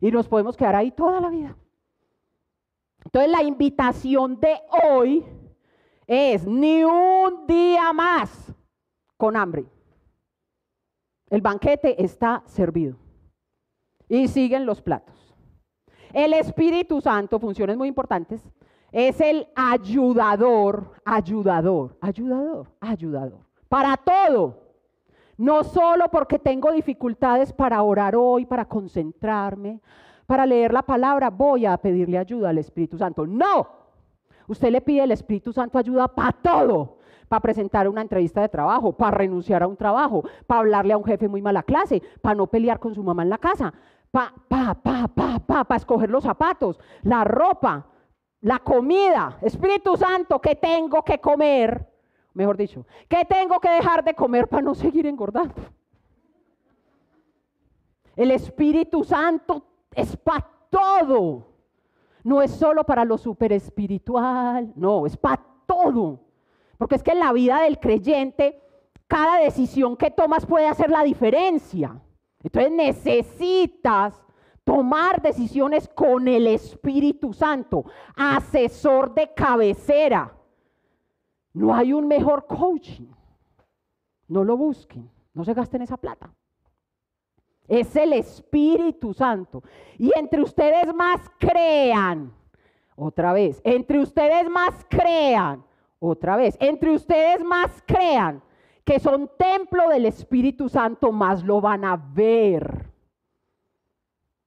[0.00, 1.56] Y nos podemos quedar ahí toda la vida.
[3.04, 5.24] Entonces la invitación de hoy
[6.06, 8.54] es ni un día más
[9.16, 9.66] con hambre.
[11.28, 12.96] El banquete está servido.
[14.08, 15.34] Y siguen los platos.
[16.14, 18.42] El Espíritu Santo, funciones muy importantes,
[18.92, 23.40] es el ayudador, ayudador, ayudador, ayudador.
[23.68, 24.68] Para todo.
[25.36, 29.80] No solo porque tengo dificultades para orar hoy, para concentrarme,
[30.26, 33.26] para leer la palabra, voy a pedirle ayuda al Espíritu Santo.
[33.26, 33.68] No.
[34.48, 36.96] Usted le pide al Espíritu Santo ayuda para todo.
[37.28, 41.04] Para presentar una entrevista de trabajo, para renunciar a un trabajo, para hablarle a un
[41.04, 43.72] jefe muy mala clase, para no pelear con su mamá en la casa,
[44.10, 47.86] para pa, pa, escoger los zapatos, la ropa,
[48.40, 51.86] la comida, Espíritu Santo, que tengo que comer,
[52.34, 55.54] mejor dicho, que tengo que dejar de comer para no seguir engordando.
[58.14, 61.46] El Espíritu Santo es para todo.
[62.24, 66.20] No es solo para lo super espiritual, no, es para todo.
[66.76, 68.60] Porque es que en la vida del creyente,
[69.06, 72.00] cada decisión que tomas puede hacer la diferencia.
[72.42, 74.20] Entonces necesitas
[74.68, 80.30] tomar decisiones con el Espíritu Santo, asesor de cabecera.
[81.54, 83.06] No hay un mejor coaching.
[84.26, 86.30] No lo busquen, no se gasten esa plata.
[87.66, 89.62] Es el Espíritu Santo.
[89.96, 92.30] Y entre ustedes más crean,
[92.94, 95.64] otra vez, entre ustedes más crean,
[95.98, 98.42] otra vez, entre ustedes más crean
[98.84, 102.87] que son templo del Espíritu Santo, más lo van a ver,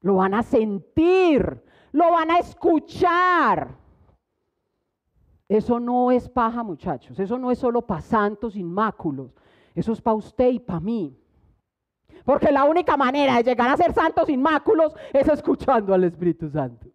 [0.01, 3.75] lo van a sentir, lo van a escuchar.
[5.47, 9.35] Eso no es paja, muchachos, eso no es solo para santos inmáculos,
[9.75, 11.17] eso es para usted y para mí.
[12.23, 16.87] Porque la única manera de llegar a ser santos inmáculos es escuchando al Espíritu Santo.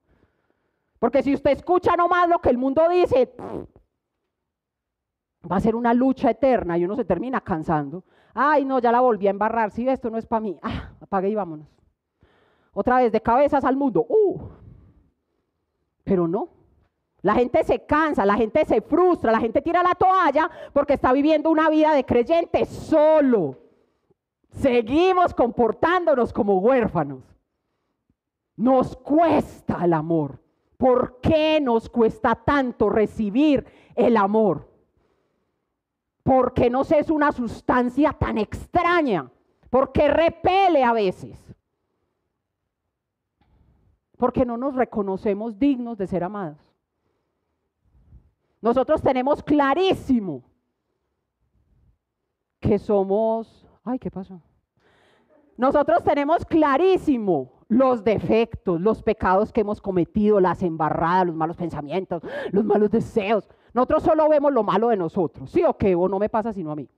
[0.98, 3.34] Porque si usted escucha nomás lo que el mundo dice,
[5.50, 8.04] va a ser una lucha eterna y uno se termina cansando.
[8.32, 9.70] Ay, no, ya la volví a embarrar.
[9.70, 11.75] Si esto no es para mí, ah, apague y vámonos.
[12.78, 14.04] Otra vez, de cabezas al mundo.
[14.06, 14.38] Uh.
[16.04, 16.50] Pero no.
[17.22, 21.14] La gente se cansa, la gente se frustra, la gente tira la toalla porque está
[21.14, 23.56] viviendo una vida de creyente solo.
[24.50, 27.24] Seguimos comportándonos como huérfanos.
[28.56, 30.38] Nos cuesta el amor.
[30.76, 33.64] ¿Por qué nos cuesta tanto recibir
[33.94, 34.68] el amor?
[36.22, 39.30] Porque nos es una sustancia tan extraña,
[39.70, 41.55] porque repele a veces,
[44.16, 46.58] porque no nos reconocemos dignos de ser amados.
[48.60, 50.42] Nosotros tenemos clarísimo
[52.60, 54.40] que somos, ay, ¿qué pasó?
[55.56, 62.22] Nosotros tenemos clarísimo los defectos, los pecados que hemos cometido, las embarradas, los malos pensamientos,
[62.52, 63.48] los malos deseos.
[63.72, 65.94] Nosotros solo vemos lo malo de nosotros, ¿sí o qué?
[65.94, 66.88] O no me pasa sino a mí.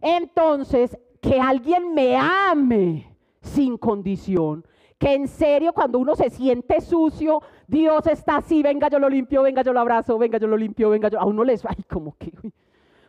[0.00, 4.64] Entonces, que alguien me ame sin condición,
[4.98, 9.42] que en serio cuando uno se siente sucio, Dios está así, venga yo lo limpio,
[9.42, 12.16] venga yo lo abrazo, venga yo lo limpio, venga yo, a uno les, ay, como
[12.16, 12.32] que,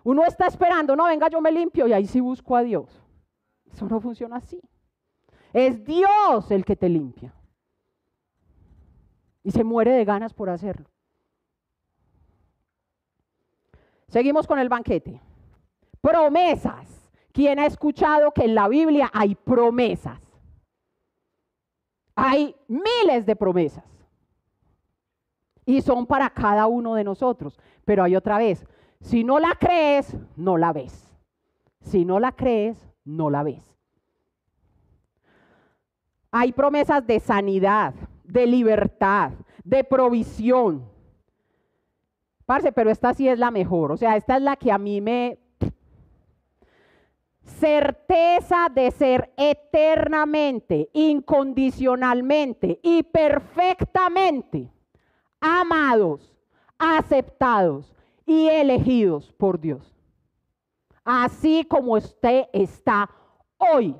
[0.04, 3.02] uno está esperando, no, venga yo me limpio y ahí sí busco a Dios.
[3.72, 4.62] Eso no funciona así.
[5.52, 7.34] Es Dios el que te limpia.
[9.44, 10.90] Y se muere de ganas por hacerlo.
[14.08, 15.22] Seguimos con el banquete.
[16.02, 17.12] Promesas.
[17.32, 20.25] ¿Quién ha escuchado que en la Biblia hay promesas?
[22.16, 23.84] Hay miles de promesas.
[25.66, 27.60] Y son para cada uno de nosotros.
[27.84, 28.66] Pero hay otra vez.
[29.02, 31.14] Si no la crees, no la ves.
[31.82, 33.64] Si no la crees, no la ves.
[36.32, 37.94] Hay promesas de sanidad,
[38.24, 39.32] de libertad,
[39.64, 40.86] de provisión.
[42.46, 43.92] Parce, pero esta sí es la mejor.
[43.92, 45.40] O sea, esta es la que a mí me...
[47.46, 54.70] Certeza de ser eternamente, incondicionalmente y perfectamente
[55.40, 56.36] amados,
[56.78, 57.94] aceptados
[58.26, 59.96] y elegidos por Dios
[61.06, 63.10] así como usted está
[63.58, 63.96] hoy,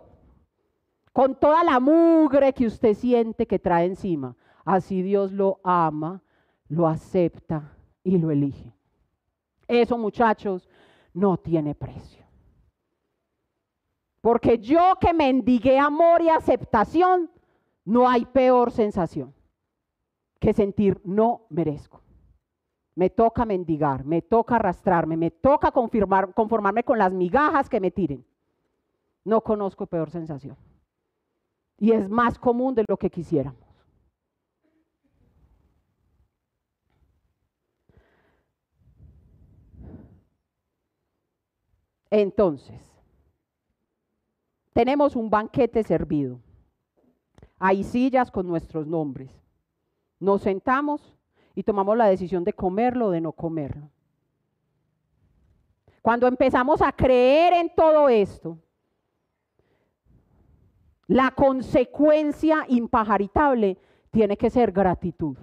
[1.14, 4.36] con toda la mugre que usted siente que trae encima.
[4.66, 6.24] Así Dios lo ama,
[6.68, 8.74] lo acepta y lo elige.
[9.68, 10.68] Eso, muchachos,
[11.14, 12.25] no tiene precio.
[14.26, 17.30] Porque yo que mendigué amor y aceptación,
[17.84, 19.36] no hay peor sensación
[20.40, 22.02] que sentir no merezco
[22.96, 28.26] me toca mendigar, me toca arrastrarme, me toca conformarme con las migajas que me tiren.
[29.26, 30.56] No conozco peor sensación.
[31.78, 33.60] Y es más común de lo que quisiéramos.
[42.10, 42.95] Entonces,
[44.76, 46.42] tenemos un banquete servido.
[47.58, 49.32] Hay sillas con nuestros nombres.
[50.20, 51.18] Nos sentamos
[51.56, 53.90] y tomamos la decisión de comerlo o de no comerlo.
[56.02, 58.60] Cuando empezamos a creer en todo esto,
[61.08, 63.78] la consecuencia impajaritable
[64.12, 65.38] tiene que ser gratitud.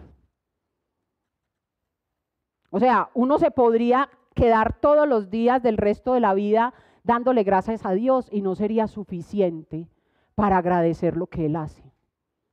[2.69, 7.43] O sea, uno se podría quedar todos los días del resto de la vida dándole
[7.43, 9.89] gracias a Dios y no sería suficiente
[10.35, 11.83] para agradecer lo que Él hace,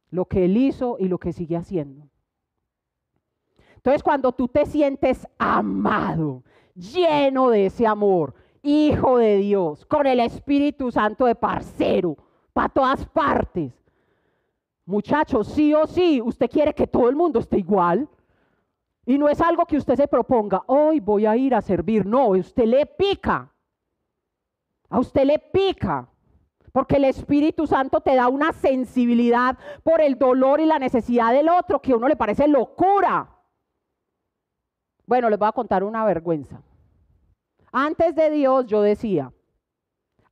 [0.10, 2.08] lo que Él hizo y lo que sigue haciendo.
[3.76, 6.44] Entonces cuando tú te sientes amado,
[6.76, 12.18] lleno de ese amor, hijo de Dios, con el Espíritu Santo de parcero,
[12.54, 13.74] para todas partes.
[14.86, 18.10] Muchachos, sí o sí, usted quiere que todo el mundo esté igual.
[19.06, 22.06] Y no es algo que usted se proponga, hoy voy a ir a servir.
[22.06, 23.52] No, usted le pica.
[24.90, 26.08] A usted le pica.
[26.72, 31.50] Porque el Espíritu Santo te da una sensibilidad por el dolor y la necesidad del
[31.50, 33.28] otro que a uno le parece locura.
[35.06, 36.62] Bueno, les voy a contar una vergüenza.
[37.72, 39.34] Antes de Dios yo decía,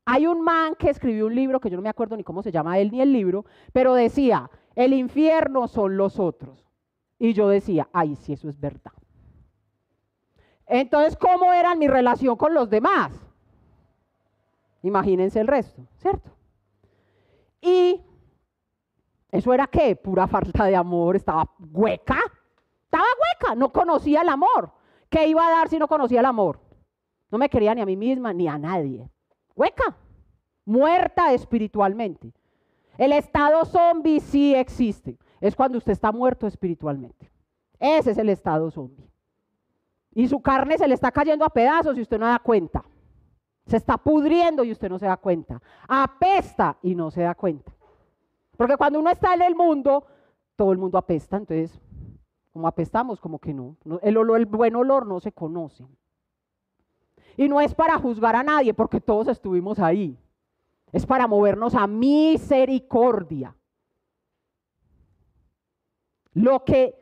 [0.05, 2.51] hay un man que escribió un libro que yo no me acuerdo ni cómo se
[2.51, 6.65] llama él ni el libro, pero decía, el infierno son los otros.
[7.19, 8.93] Y yo decía, ay, sí, eso es verdad.
[10.67, 13.26] Entonces, ¿cómo era mi relación con los demás?
[14.87, 16.31] Imagínense el resto, ¿cierto?
[17.61, 18.01] Y
[19.31, 19.95] eso era qué?
[19.95, 22.19] Pura falta de amor, estaba hueca.
[22.85, 24.71] Estaba hueca, no conocía el amor.
[25.09, 26.61] ¿Qué iba a dar si no conocía el amor?
[27.29, 29.09] No me quería ni a mí misma ni a nadie.
[29.55, 29.97] Hueca,
[30.65, 32.33] muerta espiritualmente.
[32.97, 35.17] El estado zombie sí existe.
[35.41, 37.29] Es cuando usted está muerto espiritualmente.
[37.79, 39.11] Ese es el estado zombie.
[40.13, 42.83] Y su carne se le está cayendo a pedazos y usted no da cuenta.
[43.67, 45.61] Se está pudriendo y usted no se da cuenta.
[45.87, 47.71] Apesta y no se da cuenta.
[48.55, 50.05] Porque cuando uno está en el mundo,
[50.55, 51.37] todo el mundo apesta.
[51.37, 51.79] Entonces,
[52.53, 53.75] como apestamos, como que no.
[54.01, 55.85] El, olor, el buen olor no se conoce.
[57.35, 60.17] Y no es para juzgar a nadie, porque todos estuvimos ahí.
[60.91, 63.53] Es para movernos a misericordia.
[66.33, 66.95] Lo que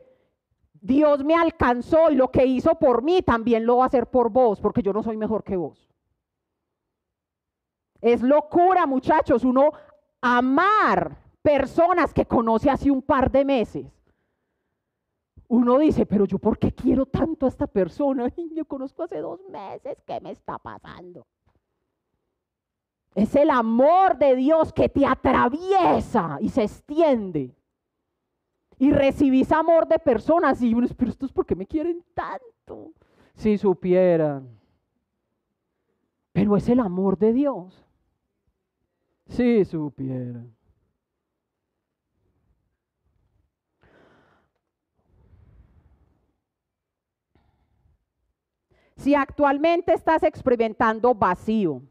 [0.80, 4.30] Dios me alcanzó y lo que hizo por mí también lo va a hacer por
[4.30, 5.85] vos, porque yo no soy mejor que vos.
[8.00, 9.72] Es locura, muchachos, uno
[10.20, 13.86] amar personas que conoce hace un par de meses.
[15.48, 18.26] Uno dice, pero yo por qué quiero tanto a esta persona?
[18.54, 21.24] Yo conozco hace dos meses, ¿qué me está pasando?
[23.14, 27.54] Es el amor de Dios que te atraviesa y se extiende
[28.78, 32.92] y recibís amor de personas y pero estos por qué me quieren tanto?
[33.34, 34.48] Si supieran.
[36.32, 37.85] Pero es el amor de Dios.
[39.28, 40.56] Si supieran.
[48.96, 51.82] Si actualmente estás experimentando vacío,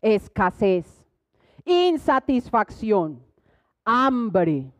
[0.00, 1.04] escasez,
[1.64, 3.22] insatisfacción,
[3.84, 4.72] hambre,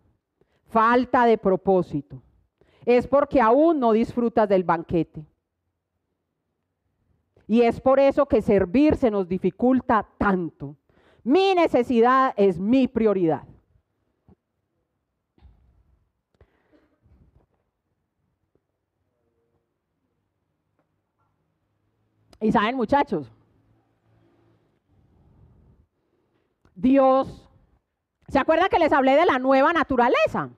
[0.69, 2.23] falta de propósito,
[2.85, 5.25] es porque aún no disfrutas del banquete.
[7.47, 10.77] Y es por eso que servir se nos dificulta tanto.
[11.25, 13.45] Mi necesidad es mi prioridad.
[22.41, 23.33] Y saben muchachos,
[26.75, 27.49] Dios,
[28.29, 30.51] ¿se acuerdan que les hablé de la nueva naturaleza?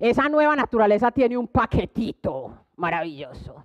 [0.00, 3.64] Esa nueva naturaleza tiene un paquetito maravilloso.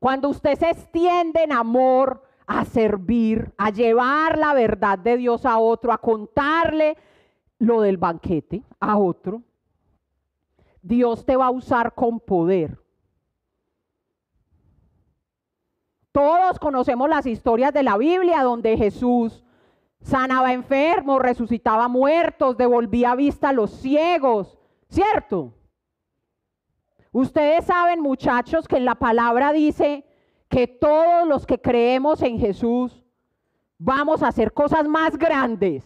[0.00, 5.58] Cuando usted se extiende en amor a servir, a llevar la verdad de Dios a
[5.58, 6.96] otro, a contarle
[7.58, 9.42] lo del banquete a otro,
[10.82, 12.78] Dios te va a usar con poder.
[16.12, 19.44] Todos conocemos las historias de la Biblia donde Jesús
[20.00, 24.56] sanaba enfermos, resucitaba muertos, devolvía vista a los ciegos,
[24.88, 25.52] ¿cierto?
[27.12, 30.05] Ustedes saben, muchachos, que en la palabra dice
[30.48, 33.02] que todos los que creemos en Jesús
[33.78, 35.84] vamos a hacer cosas más grandes.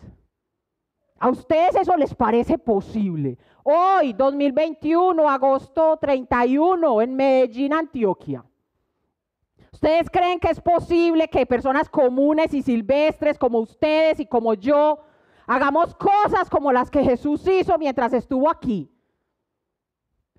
[1.18, 3.38] ¿A ustedes eso les parece posible?
[3.62, 8.44] Hoy, 2021, agosto 31, en Medellín, Antioquia.
[9.72, 14.98] ¿Ustedes creen que es posible que personas comunes y silvestres como ustedes y como yo
[15.46, 18.90] hagamos cosas como las que Jesús hizo mientras estuvo aquí?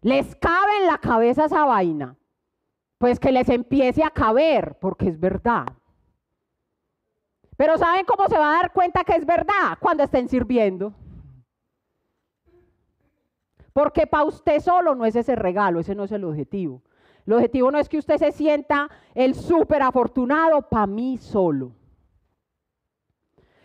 [0.01, 2.17] ¿Les cabe en la cabeza esa vaina?
[3.02, 5.66] Pues que les empiece a caber, porque es verdad.
[7.58, 9.76] Pero ¿saben cómo se va a dar cuenta que es verdad?
[9.80, 10.93] Cuando estén sirviendo.
[13.74, 16.84] Porque para usted solo no es ese regalo, ese no es el objetivo.
[17.26, 21.72] El objetivo no es que usted se sienta el súper afortunado para mí solo.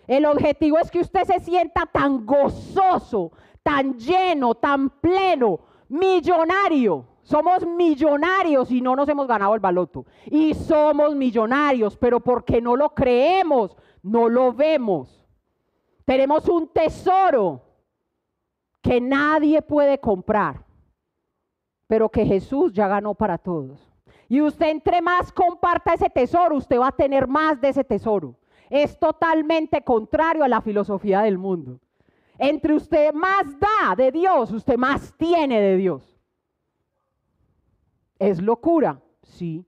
[0.06, 3.32] El objetivo es que usted se sienta tan gozoso,
[3.62, 5.60] tan lleno, tan pleno,
[5.90, 7.15] millonario.
[7.26, 10.06] Somos millonarios y no nos hemos ganado el baloto.
[10.26, 15.26] Y somos millonarios, pero porque no lo creemos, no lo vemos.
[16.04, 17.62] Tenemos un tesoro
[18.80, 20.66] que nadie puede comprar
[21.86, 23.92] pero que Jesús ya ganó para todos.
[24.28, 28.34] Y usted entre más comparta ese tesoro, usted va a tener más de ese tesoro.
[28.68, 31.78] Es totalmente contrario a la filosofía del mundo.
[32.38, 36.15] Entre usted más da de Dios, usted más tiene de Dios.
[38.18, 39.00] ¿Es locura?
[39.22, 39.66] Sí.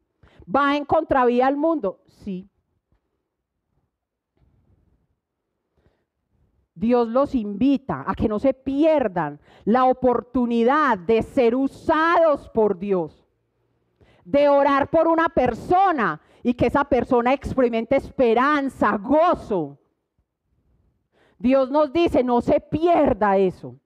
[0.55, 2.01] ¿Va en contravía al mundo?
[2.07, 2.49] Sí.
[6.75, 13.27] Dios los invita a que no se pierdan la oportunidad de ser usados por Dios,
[14.25, 19.77] de orar por una persona y que esa persona experimente esperanza, gozo.
[21.37, 23.77] Dios nos dice, no se pierda eso.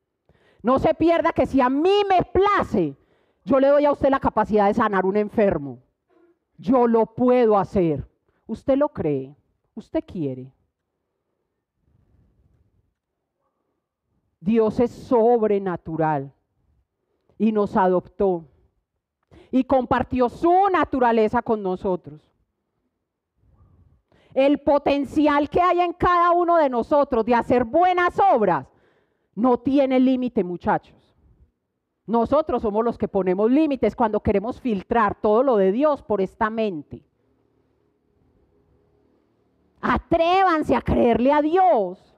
[0.63, 2.97] No se pierda que si a mí me place,
[3.45, 5.79] yo le doy a usted la capacidad de sanar un enfermo.
[6.59, 8.09] Yo lo puedo hacer.
[8.47, 9.35] ¿Usted lo cree?
[9.75, 10.53] ¿Usted quiere?
[14.41, 16.33] Dios es sobrenatural
[17.39, 18.45] y nos adoptó
[19.51, 22.21] y compartió su naturaleza con nosotros.
[24.35, 28.67] El potencial que hay en cada uno de nosotros de hacer buenas obras
[29.35, 31.02] no tiene límite, muchachos.
[32.07, 36.51] Nosotros somos los que ponemos límites cuando queremos filtrar todo lo de Dios por esta
[36.51, 37.05] mente.
[39.81, 42.17] Atrévanse a creerle a Dios.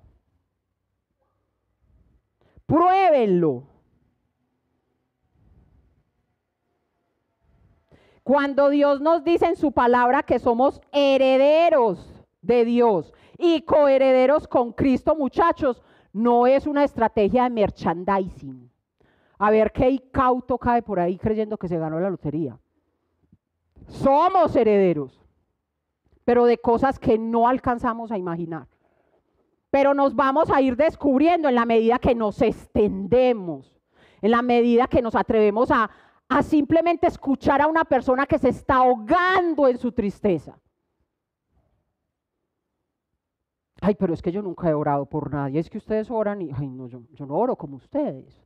[2.66, 3.64] Pruébenlo.
[8.22, 14.72] Cuando Dios nos dice en su palabra que somos herederos de Dios y coherederos con
[14.72, 15.82] Cristo, muchachos,
[16.12, 18.73] no es una estrategia de merchandising.
[19.38, 22.58] A ver qué cauto cae por ahí creyendo que se ganó la lotería.
[23.88, 25.20] Somos herederos,
[26.24, 28.66] pero de cosas que no alcanzamos a imaginar.
[29.70, 33.76] Pero nos vamos a ir descubriendo en la medida que nos extendemos,
[34.22, 35.90] en la medida que nos atrevemos a,
[36.42, 40.58] simplemente escuchar a una persona que se está ahogando en su tristeza.
[43.80, 45.60] Ay, pero es que yo nunca he orado por nadie.
[45.60, 48.43] Es que ustedes oran y, ay, no, yo no oro como ustedes.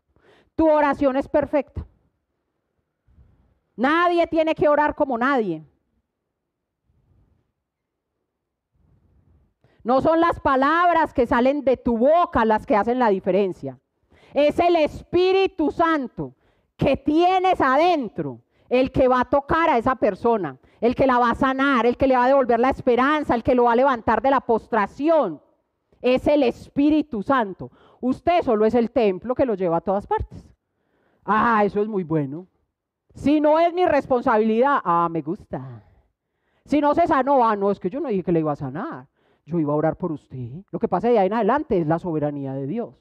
[0.58, 1.86] Tu oración es perfecta.
[3.76, 5.64] Nadie tiene que orar como nadie.
[9.84, 13.78] No son las palabras que salen de tu boca las que hacen la diferencia.
[14.34, 16.34] Es el Espíritu Santo
[16.76, 21.30] que tienes adentro el que va a tocar a esa persona, el que la va
[21.30, 23.76] a sanar, el que le va a devolver la esperanza, el que lo va a
[23.76, 25.40] levantar de la postración.
[26.02, 27.70] Es el Espíritu Santo.
[28.00, 30.47] Usted solo es el templo que lo lleva a todas partes.
[31.30, 32.46] Ah, eso es muy bueno.
[33.14, 35.84] Si no es mi responsabilidad, ah, me gusta.
[36.64, 38.56] Si no se sanó, ah, no, es que yo no dije que le iba a
[38.56, 39.06] sanar.
[39.44, 40.64] Yo iba a orar por usted.
[40.70, 42.94] Lo que pasa de ahí en adelante es la soberanía de Dios.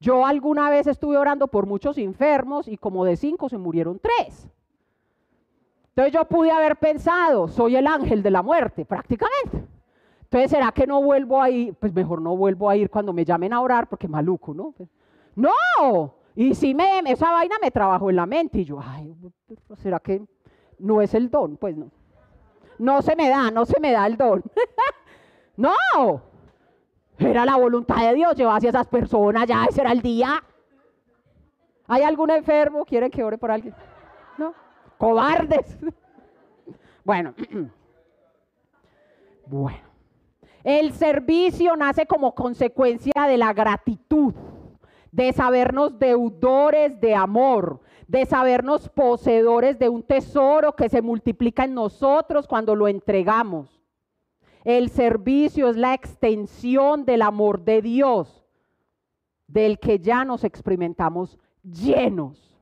[0.00, 4.48] Yo alguna vez estuve orando por muchos enfermos y como de cinco se murieron tres.
[5.90, 9.66] Entonces yo pude haber pensado, soy el ángel de la muerte, prácticamente.
[10.22, 11.74] Entonces, ¿será que no vuelvo a ir?
[11.74, 14.74] Pues mejor no vuelvo a ir cuando me llamen a orar, porque maluco, ¿no?
[15.38, 19.16] No, y si me, esa vaina me trabajó en la mente y yo, ay,
[19.76, 20.20] ¿será que
[20.80, 21.56] no es el don?
[21.56, 21.92] Pues no.
[22.80, 24.42] No se me da, no se me da el don.
[25.56, 25.74] no,
[27.18, 30.42] era la voluntad de Dios llevar hacia esas personas, ya ese era el día.
[31.86, 32.84] ¿Hay algún enfermo?
[32.84, 33.76] ¿Quieren que ore por alguien?
[34.38, 34.52] No.
[34.98, 35.78] Cobardes.
[37.04, 37.32] bueno.
[39.46, 39.88] bueno.
[40.64, 44.34] El servicio nace como consecuencia de la gratitud,
[45.18, 51.74] de sabernos deudores de amor, de sabernos poseedores de un tesoro que se multiplica en
[51.74, 53.82] nosotros cuando lo entregamos.
[54.62, 58.44] El servicio es la extensión del amor de Dios,
[59.48, 62.56] del que ya nos experimentamos llenos.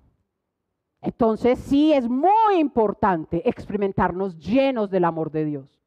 [1.02, 5.82] Entonces sí es muy importante experimentarnos llenos del amor de Dios.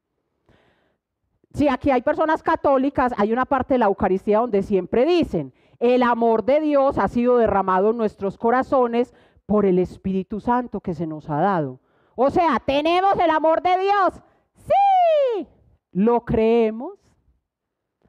[1.52, 6.02] Si aquí hay personas católicas, hay una parte de la Eucaristía donde siempre dicen, el
[6.02, 9.12] amor de Dios ha sido derramado en nuestros corazones
[9.46, 11.80] por el Espíritu Santo que se nos ha dado.
[12.14, 14.22] O sea, tenemos el amor de Dios.
[14.54, 15.48] Sí,
[15.92, 16.98] ¿Lo creemos?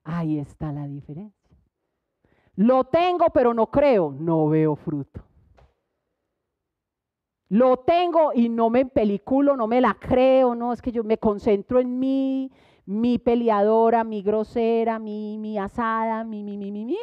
[0.03, 1.57] Ahí está la diferencia.
[2.55, 5.23] Lo tengo, pero no creo, no veo fruto.
[7.49, 11.17] Lo tengo y no me peliculo, no me la creo, no, es que yo me
[11.17, 12.51] concentro en mí,
[12.85, 16.97] mi peleadora, mi grosera, mi, mi asada, mi, mi, mi, mi, mi.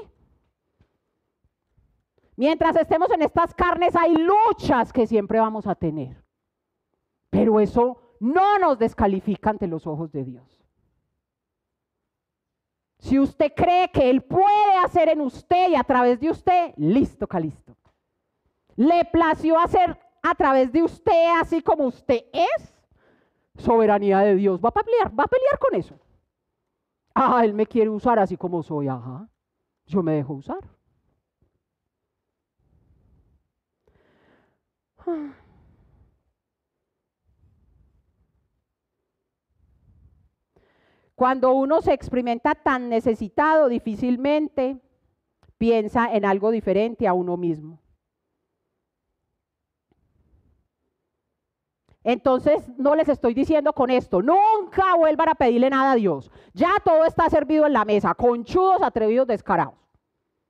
[2.39, 6.22] Mientras estemos en estas carnes hay luchas que siempre vamos a tener.
[7.30, 10.64] Pero eso no nos descalifica ante los ojos de Dios.
[13.01, 17.26] Si usted cree que Él puede hacer en usted y a través de usted, listo,
[17.26, 17.76] calisto.
[18.76, 22.72] Le plació hacer a través de usted así como usted es,
[23.57, 24.61] soberanía de Dios.
[24.64, 25.99] Va a pelear, va a pelear con eso.
[27.16, 29.28] Ah, Él me quiere usar así como soy, ajá.
[29.86, 30.78] Yo me dejo usar.
[41.14, 44.80] Cuando uno se experimenta tan necesitado, difícilmente
[45.59, 47.80] piensa en algo diferente a uno mismo.
[52.04, 56.30] Entonces, no les estoy diciendo con esto, nunca vuelvan a pedirle nada a Dios.
[56.54, 59.74] Ya todo está servido en la mesa, conchudos, atrevidos, descarados.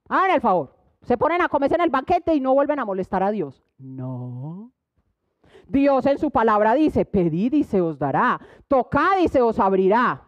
[0.09, 3.22] Hagan el favor, se ponen a comerse en el banquete y no vuelven a molestar
[3.22, 3.64] a Dios.
[3.79, 4.72] No.
[5.68, 10.24] Dios en su palabra dice, pedid y se os dará, tocad y se os abrirá.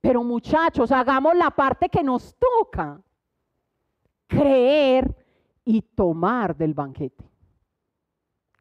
[0.00, 3.00] Pero muchachos, hagamos la parte que nos toca,
[4.26, 5.16] creer
[5.64, 7.24] y tomar del banquete.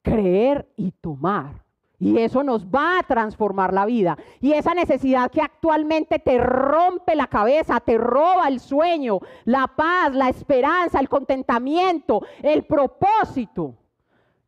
[0.02, 1.64] Creer y tomar.
[2.04, 4.18] Y eso nos va a transformar la vida.
[4.42, 10.14] Y esa necesidad que actualmente te rompe la cabeza, te roba el sueño, la paz,
[10.14, 13.76] la esperanza, el contentamiento, el propósito,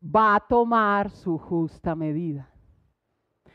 [0.04, 2.50] va a tomar su justa medida.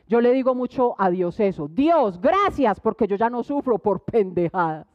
[0.08, 1.70] Yo le digo mucho a Dios eso.
[1.70, 4.91] Dios, gracias porque yo ya no sufro por pendejadas.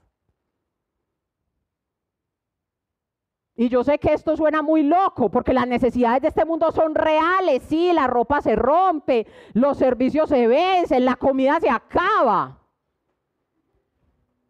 [3.58, 6.94] Y yo sé que esto suena muy loco, porque las necesidades de este mundo son
[6.94, 7.62] reales.
[7.62, 12.60] Sí, la ropa se rompe, los servicios se vencen, la comida se acaba.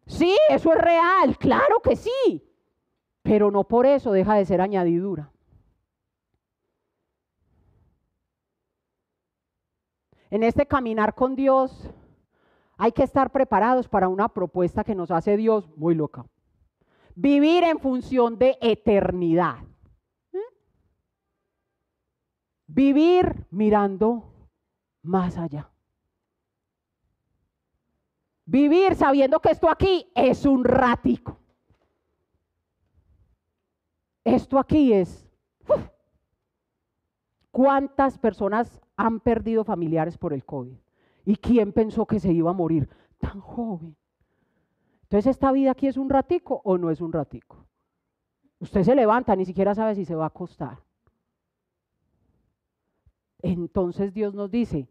[0.05, 2.43] Sí, eso es real, claro que sí.
[3.21, 5.31] Pero no por eso deja de ser añadidura.
[10.29, 11.89] En este caminar con Dios
[12.77, 16.25] hay que estar preparados para una propuesta que nos hace Dios muy loca.
[17.19, 19.57] Vivir en función de eternidad.
[20.31, 20.37] ¿Mm?
[22.67, 24.31] Vivir mirando
[25.01, 25.67] más allá.
[28.45, 31.39] Vivir sabiendo que esto aquí es un ratico.
[34.23, 35.27] Esto aquí es...
[37.49, 40.77] ¿Cuántas personas han perdido familiares por el COVID?
[41.25, 42.87] ¿Y quién pensó que se iba a morir
[43.17, 43.97] tan joven?
[45.07, 47.65] Entonces, ¿esta vida aquí es un ratico o no es un ratico?
[48.59, 50.79] Usted se levanta, ni siquiera sabe si se va a acostar.
[53.41, 54.89] Entonces Dios nos dice,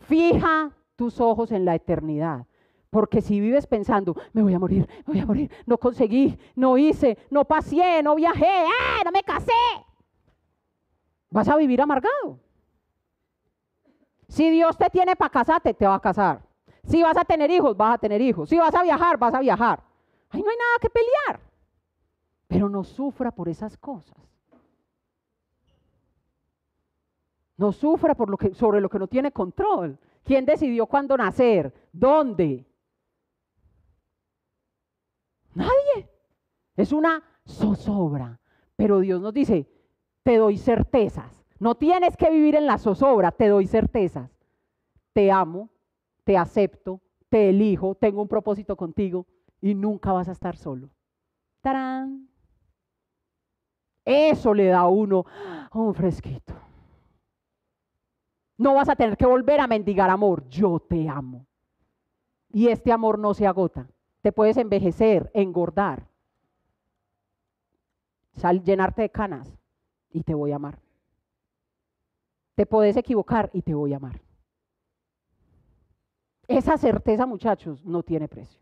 [0.00, 2.46] fija tus ojos en la eternidad.
[2.90, 6.76] Porque si vives pensando, me voy a morir, me voy a morir, no conseguí, no
[6.76, 9.04] hice, no pasé, no viajé, ¡eh!
[9.04, 9.52] no me casé,
[11.30, 12.40] vas a vivir amargado.
[14.28, 16.42] Si Dios te tiene para casarte, te va a casar.
[16.86, 18.48] Si vas a tener hijos, vas a tener hijos.
[18.48, 19.82] Si vas a viajar, vas a viajar.
[20.30, 21.40] Ahí no hay nada que pelear.
[22.46, 24.16] Pero no sufra por esas cosas.
[27.56, 29.98] No sufra por lo que, sobre lo que no tiene control.
[30.24, 31.72] ¿Quién decidió cuándo nacer?
[31.92, 32.66] ¿Dónde?
[35.54, 36.10] Nadie.
[36.76, 38.40] Es una zozobra.
[38.76, 39.68] Pero Dios nos dice,
[40.22, 41.44] te doy certezas.
[41.58, 44.30] No tienes que vivir en la zozobra, te doy certezas.
[45.12, 45.70] Te amo,
[46.24, 49.26] te acepto, te elijo, tengo un propósito contigo
[49.60, 50.90] y nunca vas a estar solo.
[51.60, 52.28] ¡Tarán!
[54.04, 55.24] Eso le da a uno
[55.72, 56.54] un fresquito.
[58.56, 60.46] No vas a tener que volver a mendigar amor.
[60.48, 61.46] Yo te amo.
[62.50, 63.88] Y este amor no se agota.
[64.20, 66.06] Te puedes envejecer, engordar,
[68.32, 69.52] sal, llenarte de canas
[70.10, 70.78] y te voy a amar.
[72.54, 74.20] Te puedes equivocar y te voy a amar.
[76.46, 78.60] Esa certeza, muchachos, no tiene precio.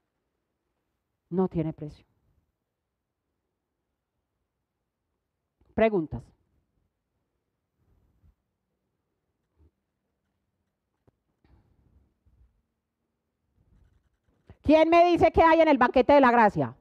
[1.31, 2.07] No tiene precio.
[5.75, 6.23] Preguntas.
[14.63, 16.77] ¿Quién me dice qué hay en el banquete de la gracia?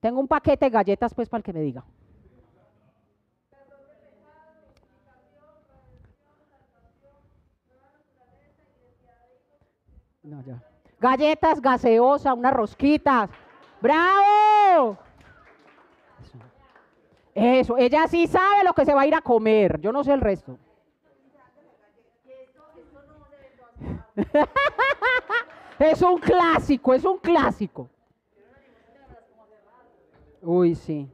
[0.00, 1.84] Tengo un paquete de galletas, pues, para el que me diga.
[11.00, 13.30] Galletas, gaseosa, unas rosquitas.
[13.80, 14.98] ¡Bravo!
[17.34, 19.80] Eso, ella sí sabe lo que se va a ir a comer.
[19.80, 20.58] Yo no sé el resto.
[25.78, 27.88] es un clásico, es un clásico.
[30.42, 31.08] Uy, sí.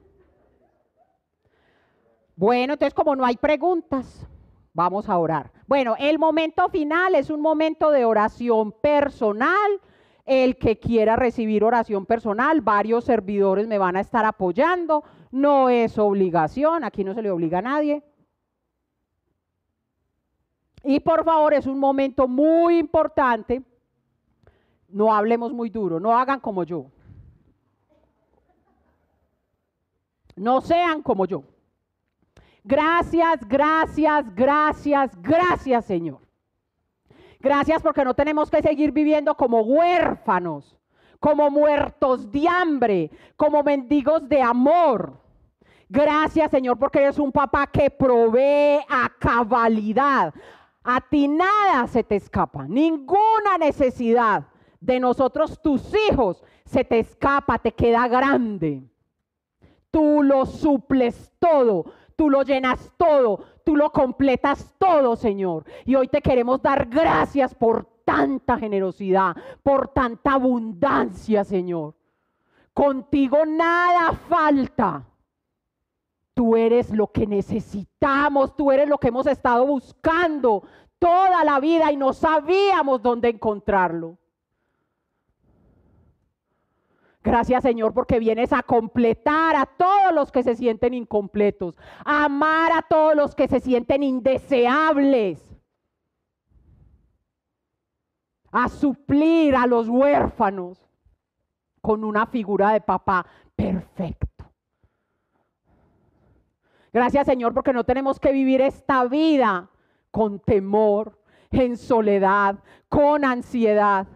[2.34, 4.26] Bueno, entonces como no hay preguntas,
[4.76, 5.50] Vamos a orar.
[5.66, 9.80] Bueno, el momento final es un momento de oración personal.
[10.26, 15.02] El que quiera recibir oración personal, varios servidores me van a estar apoyando.
[15.30, 18.02] No es obligación, aquí no se le obliga a nadie.
[20.84, 23.62] Y por favor, es un momento muy importante.
[24.88, 26.84] No hablemos muy duro, no hagan como yo.
[30.34, 31.44] No sean como yo.
[32.66, 36.18] Gracias, gracias, gracias, gracias Señor.
[37.38, 40.76] Gracias porque no tenemos que seguir viviendo como huérfanos,
[41.20, 45.16] como muertos de hambre, como mendigos de amor.
[45.88, 50.34] Gracias Señor porque eres un papá que provee a cabalidad.
[50.82, 54.44] A ti nada se te escapa, ninguna necesidad
[54.80, 58.82] de nosotros, tus hijos, se te escapa, te queda grande.
[59.92, 61.86] Tú lo suples todo
[62.16, 65.64] tú lo llenas todo, tú lo completas todo, Señor.
[65.84, 71.94] Y hoy te queremos dar gracias por tanta generosidad, por tanta abundancia, Señor.
[72.72, 75.04] Contigo nada falta.
[76.34, 80.62] Tú eres lo que necesitamos, tú eres lo que hemos estado buscando
[80.98, 84.18] toda la vida y no sabíamos dónde encontrarlo.
[87.26, 92.70] Gracias Señor porque vienes a completar a todos los que se sienten incompletos, a amar
[92.70, 95.42] a todos los que se sienten indeseables,
[98.52, 100.78] a suplir a los huérfanos
[101.80, 104.52] con una figura de papá perfecto.
[106.92, 109.68] Gracias Señor porque no tenemos que vivir esta vida
[110.12, 111.20] con temor,
[111.50, 114.06] en soledad, con ansiedad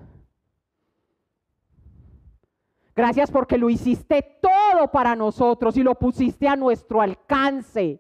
[3.00, 7.98] Gracias porque lo hiciste todo para nosotros y lo pusiste a nuestro alcance.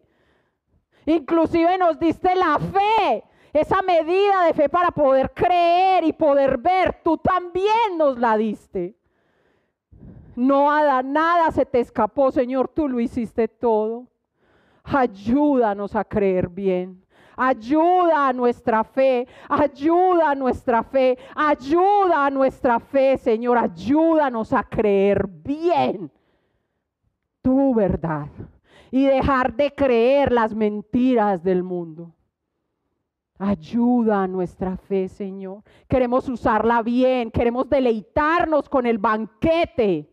[1.06, 3.24] Inclusive nos diste la fe,
[3.54, 7.00] esa medida de fe para poder creer y poder ver.
[7.02, 8.94] Tú también nos la diste.
[10.36, 10.68] No
[11.02, 14.06] nada se te escapó, Señor, tú lo hiciste todo.
[14.84, 16.99] Ayúdanos a creer bien.
[17.42, 23.56] Ayuda a nuestra fe, ayuda a nuestra fe, ayuda a nuestra fe, Señor.
[23.56, 26.12] Ayúdanos a creer bien
[27.40, 28.28] tu verdad
[28.90, 32.12] y dejar de creer las mentiras del mundo.
[33.38, 35.62] Ayuda a nuestra fe, Señor.
[35.88, 40.10] Queremos usarla bien, queremos deleitarnos con el banquete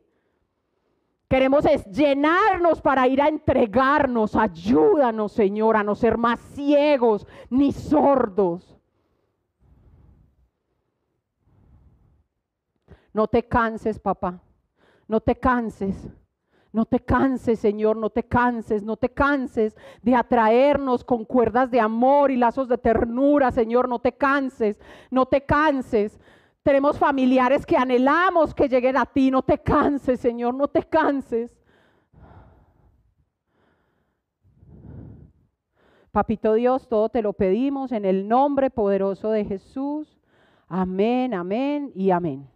[1.29, 4.35] Queremos es llenarnos para ir a entregarnos.
[4.35, 8.77] Ayúdanos, Señor, a no ser más ciegos ni sordos.
[13.13, 14.41] No te canses, papá.
[15.07, 16.09] No te canses.
[16.71, 21.79] No te canses, Señor, no te canses, no te canses de atraernos con cuerdas de
[21.79, 26.19] amor y lazos de ternura, Señor, no te canses, no te canses.
[26.67, 29.31] Tenemos familiares que anhelamos que lleguen a ti.
[29.31, 31.49] No te canses, Señor, no te canses.
[36.11, 40.19] Papito Dios, todo te lo pedimos en el nombre poderoso de Jesús.
[40.67, 42.49] Amén, amén y amén.